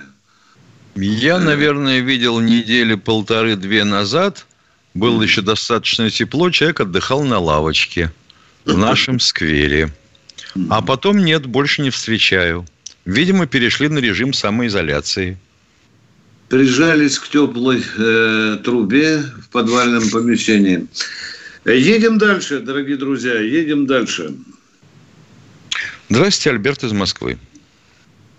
Я, 0.94 1.38
наверное, 1.38 2.00
видел 2.00 2.40
недели 2.40 2.94
полторы-две 2.94 3.84
назад. 3.84 4.46
Было 4.94 5.22
еще 5.22 5.42
достаточно 5.42 6.08
тепло, 6.08 6.50
человек 6.50 6.80
отдыхал 6.80 7.22
на 7.24 7.38
лавочке 7.38 8.10
в 8.66 8.76
нашем 8.76 9.20
сквере. 9.20 9.88
А 10.68 10.82
потом 10.82 11.18
нет, 11.18 11.46
больше 11.46 11.82
не 11.82 11.90
встречаю. 11.90 12.66
Видимо, 13.04 13.46
перешли 13.46 13.88
на 13.88 13.98
режим 13.98 14.32
самоизоляции. 14.32 15.38
Прижались 16.48 17.18
к 17.18 17.28
теплой 17.28 17.82
э, 17.98 18.58
трубе 18.64 19.18
в 19.18 19.48
подвальном 19.50 20.02
помещении. 20.10 20.86
Едем 21.64 22.18
дальше, 22.18 22.60
дорогие 22.60 22.96
друзья, 22.96 23.40
едем 23.40 23.86
дальше. 23.86 24.34
Здравствуйте, 26.08 26.50
Альберт 26.50 26.84
из 26.84 26.92
Москвы. 26.92 27.38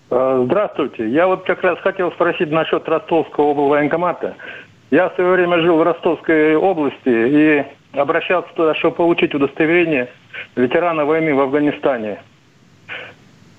А, 0.09 0.43
здравствуйте. 0.45 1.09
Я 1.09 1.27
вот 1.27 1.45
как 1.45 1.61
раз 1.63 1.79
хотел 1.79 2.11
спросить 2.13 2.49
насчет 2.49 2.87
Ростовского 2.87 3.67
военкомата. 3.67 4.35
Я 4.89 5.09
в 5.09 5.15
свое 5.15 5.31
время 5.31 5.61
жил 5.61 5.77
в 5.77 5.83
Ростовской 5.83 6.55
области 6.55 6.95
и 7.05 7.65
обращался 7.97 8.49
туда, 8.55 8.75
чтобы 8.75 8.95
получить 8.95 9.33
удостоверение 9.33 10.09
ветерана 10.55 11.05
войны 11.05 11.33
в 11.33 11.39
Афганистане. 11.39 12.21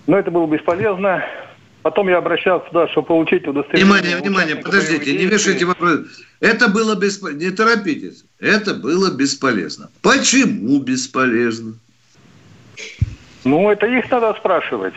Но 0.07 0.18
это 0.18 0.30
было 0.30 0.47
бесполезно. 0.47 1.24
Потом 1.82 2.09
я 2.09 2.18
обращался 2.18 2.66
туда, 2.68 2.89
чтобы 2.89 3.09
получить 3.09 3.47
удостоверение. 3.47 3.84
Внимание, 3.84 4.16
внимание, 4.16 4.57
подождите, 4.57 5.12
не 5.16 5.26
вешайте 5.26 5.64
вопрос. 5.64 6.01
Это 6.41 6.68
было 6.68 6.95
бесполезно. 6.95 7.45
Не 7.45 7.51
торопитесь. 7.51 8.24
Это 8.41 8.74
было 8.74 9.14
бесполезно. 9.14 9.91
Почему 10.03 10.80
бесполезно? 10.80 11.74
Ну, 13.45 13.70
это 13.70 13.86
их 13.86 14.11
надо 14.11 14.34
спрашивать. 14.34 14.95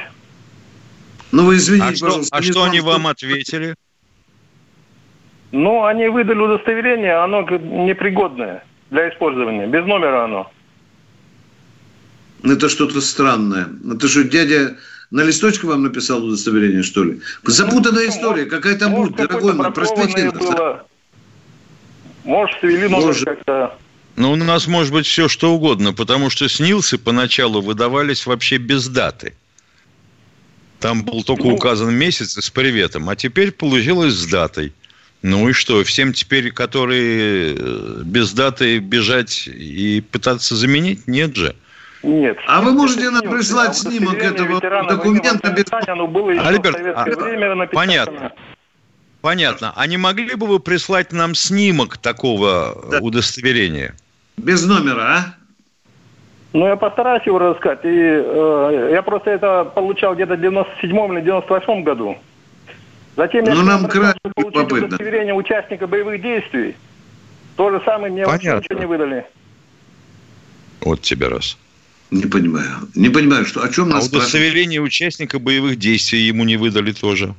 Ну, 1.32 1.46
вы 1.46 1.56
извините, 1.56 1.94
а 1.94 1.96
что, 1.96 2.22
а 2.32 2.42
что 2.42 2.64
они 2.64 2.82
вам 2.82 3.08
ответили? 3.08 3.76
Ну, 5.52 5.86
они 5.86 6.08
выдали 6.08 6.40
удостоверение, 6.40 7.16
оно 7.16 7.42
непригодное 7.42 8.64
для 8.92 9.10
использования. 9.10 9.66
Без 9.66 9.86
номера 9.86 10.26
оно. 10.26 10.52
Это 12.44 12.70
что-то 12.70 13.02
странное. 13.02 13.70
Это 13.92 14.08
что, 14.08 14.24
дядя 14.24 14.78
на 15.10 15.22
листочке 15.24 15.66
вам 15.68 15.84
написал 15.84 16.24
удостоверение, 16.24 16.84
что 16.84 17.04
ли? 17.04 17.22
Запутанная 17.44 18.10
история. 18.10 18.46
Какая-то 18.46 18.90
будет, 18.90 19.16
дорогой 19.16 19.54
мой, 19.54 19.72
просвети 19.72 20.24
нас. 20.24 20.82
Может, 22.24 22.60
свели 22.60 22.88
номер 22.88 23.16
как-то... 23.26 23.78
Ну, 24.18 24.34
у 24.34 24.36
нас 24.36 24.68
может 24.68 24.94
быть 24.94 25.08
все 25.08 25.28
что 25.28 25.54
угодно, 25.54 25.94
потому 25.94 26.30
что 26.30 26.48
снился 26.50 27.00
поначалу 27.00 27.62
выдавались 27.62 28.26
вообще 28.26 28.58
без 28.58 28.88
даты. 28.88 29.34
Там 30.80 31.04
был 31.04 31.24
только 31.24 31.44
ну. 31.44 31.56
указан 31.56 31.94
месяц 31.96 32.38
с 32.38 32.50
приветом, 32.50 33.10
а 33.10 33.16
теперь 33.16 33.52
получилось 33.52 34.14
с 34.14 34.26
датой. 34.28 34.74
Ну 35.22 35.50
и 35.50 35.54
что, 35.54 35.84
всем 35.84 36.14
теперь, 36.14 36.52
которые 36.52 37.56
э, 37.56 38.02
без 38.04 38.34
даты 38.34 38.80
бежать 38.80 39.48
и 39.48 40.02
пытаться 40.02 40.56
заменить? 40.56 41.08
Нет 41.08 41.36
же. 41.36 41.56
Нет. 42.02 42.38
А 42.48 42.62
вы 42.62 42.72
можете 42.72 43.12
нам 43.12 43.22
прислать 43.30 43.76
снимок 43.76 44.18
этого 44.18 44.60
документа 44.60 45.52
без... 45.52 45.66
Альберт, 45.72 46.78
а, 46.96 47.68
понятно. 47.68 48.32
Понятно. 49.22 49.74
А 49.76 49.86
не 49.86 49.98
могли 49.98 50.34
бы 50.34 50.48
вы 50.48 50.60
прислать 50.60 51.12
нам 51.12 51.36
снимок 51.36 52.00
такого 52.00 52.76
да. 52.90 53.00
удостоверения? 53.00 53.94
Без 54.38 54.66
номера, 54.66 55.02
а? 55.02 55.36
Ну, 56.54 56.68
я 56.68 56.76
постараюсь 56.76 57.26
его 57.26 57.38
рассказать. 57.38 57.86
И, 57.86 57.90
э, 57.90 58.90
я 58.92 59.02
просто 59.04 59.30
это 59.30 59.66
получал 59.66 60.16
где-то 60.16 60.36
в 60.36 60.42
97 60.42 61.14
или 61.14 61.22
98 61.22 61.84
году. 61.84 62.18
Затем 63.16 63.46
я 63.46 63.54
ну, 63.54 63.64
нам 63.64 63.88
крайне 63.88 64.16
получить 64.34 64.72
удостоверение 64.72 65.34
участника 65.34 65.88
боевых 65.88 66.22
действий. 66.22 66.76
То 67.58 67.70
же 67.70 67.82
самое 67.86 68.12
мне 68.12 68.26
Понятно. 68.26 68.56
вообще 68.56 68.70
ничего 68.70 68.80
не 68.80 68.86
выдали. 68.86 69.26
Вот 70.82 71.02
тебе 71.02 71.28
раз. 71.28 71.58
Не 72.10 72.26
понимаю. 72.26 72.90
Не 72.96 73.10
понимаю, 73.10 73.46
что, 73.46 73.64
о 73.64 73.70
чем 73.70 73.86
а 73.86 73.96
нас 73.96 74.08
удостоверение 74.08 74.80
спрашивают? 74.80 74.88
участника 74.88 75.40
боевых 75.40 75.78
действий 75.78 76.20
ему 76.22 76.44
не 76.44 76.58
выдали 76.58 76.92
тоже. 76.92 77.34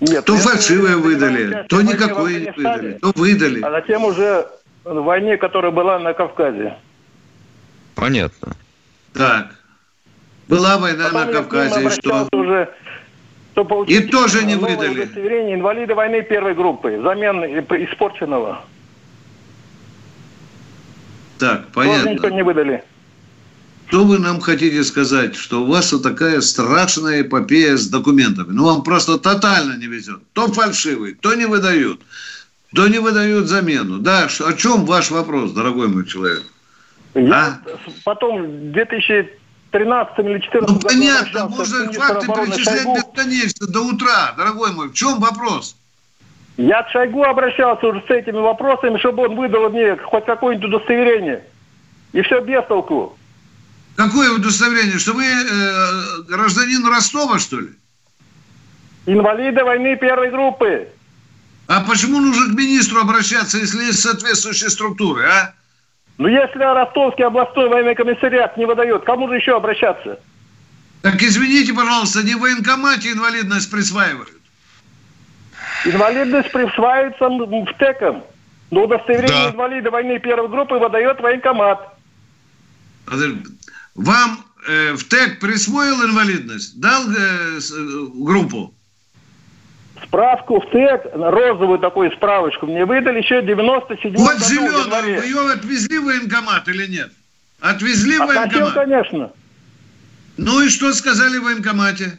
Нет, 0.00 0.24
то 0.24 0.36
фальшивое 0.36 0.96
выдали, 0.96 1.64
то 1.68 1.80
никакое 1.80 2.40
не 2.40 2.50
выдали, 2.50 2.92
то 3.00 3.12
выдали. 3.14 3.62
А 3.62 3.70
затем 3.70 4.04
уже 4.04 4.46
в 4.84 5.02
войне, 5.02 5.38
которая 5.38 5.72
была 5.72 5.98
на 5.98 6.12
Кавказе. 6.12 6.76
Понятно. 7.94 8.56
Так. 9.14 9.54
Была 10.48 10.78
война 10.78 11.04
Потом 11.04 11.26
на 11.26 11.32
Кавказе, 11.32 11.86
и 11.86 11.88
что? 11.88 12.28
Уже, 12.32 12.68
что 13.56 13.84
и 13.84 14.00
тоже 14.00 14.44
не 14.44 14.54
выдали. 14.54 15.02
Удостоверение 15.02 15.54
инвалида 15.54 15.94
войны 15.94 16.22
первой 16.22 16.54
группы, 16.54 16.98
взамен 16.98 17.42
испорченного. 17.44 18.64
Так, 21.38 21.68
понятно. 21.72 22.02
Тоже 22.02 22.14
никто 22.14 22.28
не 22.30 22.42
выдали. 22.42 22.84
Что 23.88 24.04
вы 24.04 24.18
нам 24.18 24.40
хотите 24.40 24.82
сказать, 24.84 25.36
что 25.36 25.62
у 25.62 25.66
вас 25.66 25.92
вот 25.92 26.02
такая 26.02 26.40
страшная 26.40 27.22
эпопея 27.22 27.76
с 27.76 27.88
документами? 27.88 28.48
Ну, 28.50 28.64
вам 28.64 28.82
просто 28.82 29.16
тотально 29.16 29.78
не 29.78 29.86
везет. 29.86 30.20
То 30.32 30.48
фальшивый, 30.48 31.14
то 31.14 31.34
не 31.34 31.46
выдают, 31.46 32.00
то 32.74 32.88
не 32.88 32.98
выдают 32.98 33.46
замену. 33.46 33.98
Да, 33.98 34.24
о 34.26 34.52
чем 34.54 34.84
ваш 34.86 35.10
вопрос, 35.10 35.52
дорогой 35.52 35.88
мой 35.88 36.04
человек? 36.04 36.42
Я 37.14 37.60
а? 37.64 37.78
потом 38.04 38.42
в 38.42 38.72
2013 39.78 40.18
или 40.18 40.38
2014 40.38 40.68
Ну, 40.68 40.88
понятно, 40.88 41.48
можно 41.48 41.92
факты 41.92 42.26
перечислять 42.26 42.82
Шойгу. 42.82 42.96
бесконечно, 42.96 43.66
до 43.66 43.80
утра, 43.80 44.32
дорогой 44.36 44.72
мой. 44.72 44.88
В 44.88 44.94
чем 44.94 45.18
вопрос? 45.20 45.76
Я 46.56 46.82
к 46.82 46.90
Шойгу 46.90 47.22
обращался 47.22 47.86
уже 47.86 48.02
с 48.06 48.10
этими 48.10 48.38
вопросами, 48.38 48.98
чтобы 48.98 49.24
он 49.24 49.36
выдал 49.36 49.68
мне 49.70 49.96
хоть 49.96 50.24
какое-нибудь 50.24 50.68
удостоверение. 50.68 51.44
И 52.12 52.22
все 52.22 52.40
без 52.40 52.64
толку. 52.66 53.16
Какое 53.96 54.30
удостоверение? 54.30 54.98
Что 54.98 55.12
вы 55.12 55.24
э, 55.24 56.22
гражданин 56.28 56.86
Ростова, 56.86 57.38
что 57.38 57.60
ли? 57.60 57.68
Инвалиды 59.06 59.62
войны 59.64 59.96
первой 59.96 60.30
группы. 60.30 60.88
А 61.68 61.80
почему 61.82 62.20
нужно 62.20 62.52
к 62.52 62.56
министру 62.56 63.00
обращаться, 63.00 63.58
если 63.58 63.84
есть 63.84 64.00
соответствующие 64.00 64.70
структуры, 64.70 65.24
а? 65.24 65.54
Ну, 66.18 66.28
если 66.28 66.58
Ростовский 66.58 67.24
областной 67.24 67.68
военный 67.68 67.94
комиссариат 67.94 68.56
не 68.56 68.64
выдает, 68.64 69.04
кому 69.04 69.28
же 69.28 69.36
еще 69.36 69.56
обращаться? 69.56 70.18
Так 71.02 71.22
извините, 71.22 71.74
пожалуйста, 71.74 72.22
не 72.22 72.34
в 72.34 72.40
военкомате 72.40 73.12
инвалидность 73.12 73.70
присваивают. 73.70 74.32
Инвалидность 75.84 76.50
присваивается 76.50 77.28
в 77.28 77.78
ТЭКом. 77.78 78.24
Но 78.70 78.84
удостоверение 78.84 79.44
да. 79.46 79.50
инвалида 79.52 79.90
войны 79.90 80.18
первой 80.18 80.48
группы 80.48 80.74
выдает 80.76 81.20
военкомат. 81.20 81.96
Вам 83.94 84.44
э, 84.66 84.92
в 84.94 85.04
ТЭК 85.04 85.38
присвоил 85.38 86.02
инвалидность? 86.04 86.80
Дал 86.80 87.02
э, 87.08 87.58
э, 87.58 88.06
группу? 88.14 88.74
Справку 90.04 90.60
в 90.60 90.70
ТЭК, 90.70 91.10
розовую 91.14 91.78
такую 91.78 92.10
справочку 92.12 92.66
мне 92.66 92.84
выдали 92.84 93.18
еще 93.18 93.40
в 93.40 93.46
97 93.46 94.14
вот 94.16 94.34
году. 94.34 94.44
Зеленую, 94.44 95.20
вы 95.20 95.24
ее 95.24 95.52
отвезли 95.52 95.98
в 95.98 96.04
военкомат 96.04 96.68
или 96.68 96.86
нет? 96.86 97.10
Отвезли 97.60 98.18
в 98.18 98.22
а 98.22 98.26
военкомат? 98.26 98.52
Хотел, 98.52 98.72
конечно. 98.72 99.32
Ну 100.36 100.60
и 100.62 100.68
что 100.68 100.92
сказали 100.92 101.38
в 101.38 101.44
военкомате? 101.44 102.18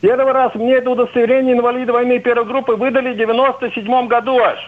Первый 0.00 0.32
раз 0.32 0.54
мне 0.54 0.74
это 0.74 0.90
удостоверение 0.90 1.56
инвалида 1.56 1.92
войны 1.92 2.18
первой 2.18 2.46
группы 2.46 2.72
выдали 2.72 3.14
в 3.14 3.16
97 3.16 4.08
году 4.08 4.38
аж. 4.38 4.58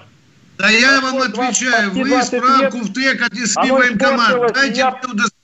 Да 0.59 0.71
я 0.71 1.01
вам 1.01 1.19
отвечаю, 1.19 1.91
вы 1.93 2.23
справку 2.23 2.79
в 2.79 2.93
ТЭК 2.93 3.23
отнесли 3.23 3.71
в 3.71 3.75
военкомат. 3.75 4.53
Дайте 4.55 4.79
я... 4.79 4.91
мне 4.91 4.99
удостоверение. 4.99 5.37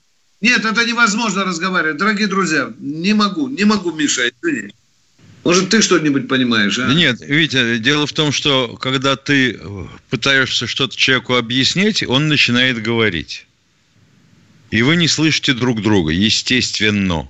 Нет, 0.43 0.65
это 0.65 0.85
невозможно 0.85 1.45
разговаривать. 1.45 1.99
Дорогие 1.99 2.27
друзья, 2.27 2.73
не 2.81 3.15
могу, 3.15 3.49
не 3.49 3.65
могу, 3.65 3.93
Миша, 3.93 4.23
извини. 4.29 4.73
Может, 5.45 5.71
ты 5.71 5.83
что-нибудь 5.83 6.29
понимаешь, 6.29 6.79
а? 6.79 6.93
Нет, 6.93 7.21
Витя, 7.21 7.79
дело 7.79 8.07
в 8.07 8.13
том, 8.13 8.31
что 8.31 8.77
когда 8.81 9.17
ты 9.17 9.61
пытаешься 10.09 10.67
что-то 10.67 10.97
человеку 10.97 11.35
объяснить, 11.35 12.05
он 12.07 12.29
начинает 12.29 12.81
говорить. 12.81 13.47
И 14.71 14.83
вы 14.83 14.97
не 14.97 15.09
слышите 15.09 15.53
друг 15.53 15.83
друга, 15.83 16.13
естественно. 16.13 17.29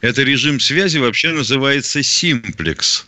Это 0.00 0.22
режим 0.22 0.58
связи 0.58 0.98
вообще 0.98 1.32
называется 1.32 2.02
симплекс 2.02 3.06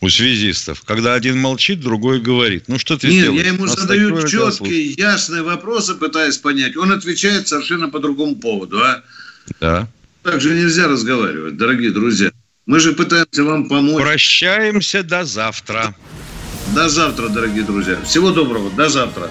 у 0.00 0.08
связистов, 0.08 0.82
когда 0.82 1.14
один 1.14 1.38
молчит, 1.38 1.80
другой 1.80 2.20
говорит. 2.20 2.64
Ну, 2.68 2.78
что 2.78 2.96
ты 2.96 3.08
Нет, 3.08 3.20
сделаешь? 3.20 3.42
я 3.42 3.48
ему 3.48 3.66
Нас 3.66 3.78
задаю 3.78 4.26
четкие, 4.26 4.92
ясные 4.92 5.42
вопросы, 5.42 5.94
пытаясь 5.94 6.38
понять. 6.38 6.76
Он 6.76 6.92
отвечает 6.92 7.48
совершенно 7.48 7.88
по 7.88 7.98
другому 7.98 8.36
поводу, 8.36 8.78
а? 8.78 9.02
Да. 9.60 9.88
Так 10.22 10.40
же 10.40 10.54
нельзя 10.54 10.86
разговаривать, 10.88 11.56
дорогие 11.56 11.90
друзья. 11.90 12.30
Мы 12.68 12.80
же 12.80 12.92
пытаемся 12.92 13.44
вам 13.44 13.66
помочь. 13.66 14.02
Прощаемся 14.02 15.02
до 15.02 15.24
завтра. 15.24 15.94
До 16.74 16.90
завтра, 16.90 17.28
дорогие 17.28 17.64
друзья. 17.64 17.96
Всего 18.04 18.30
доброго. 18.30 18.70
До 18.70 18.90
завтра. 18.90 19.30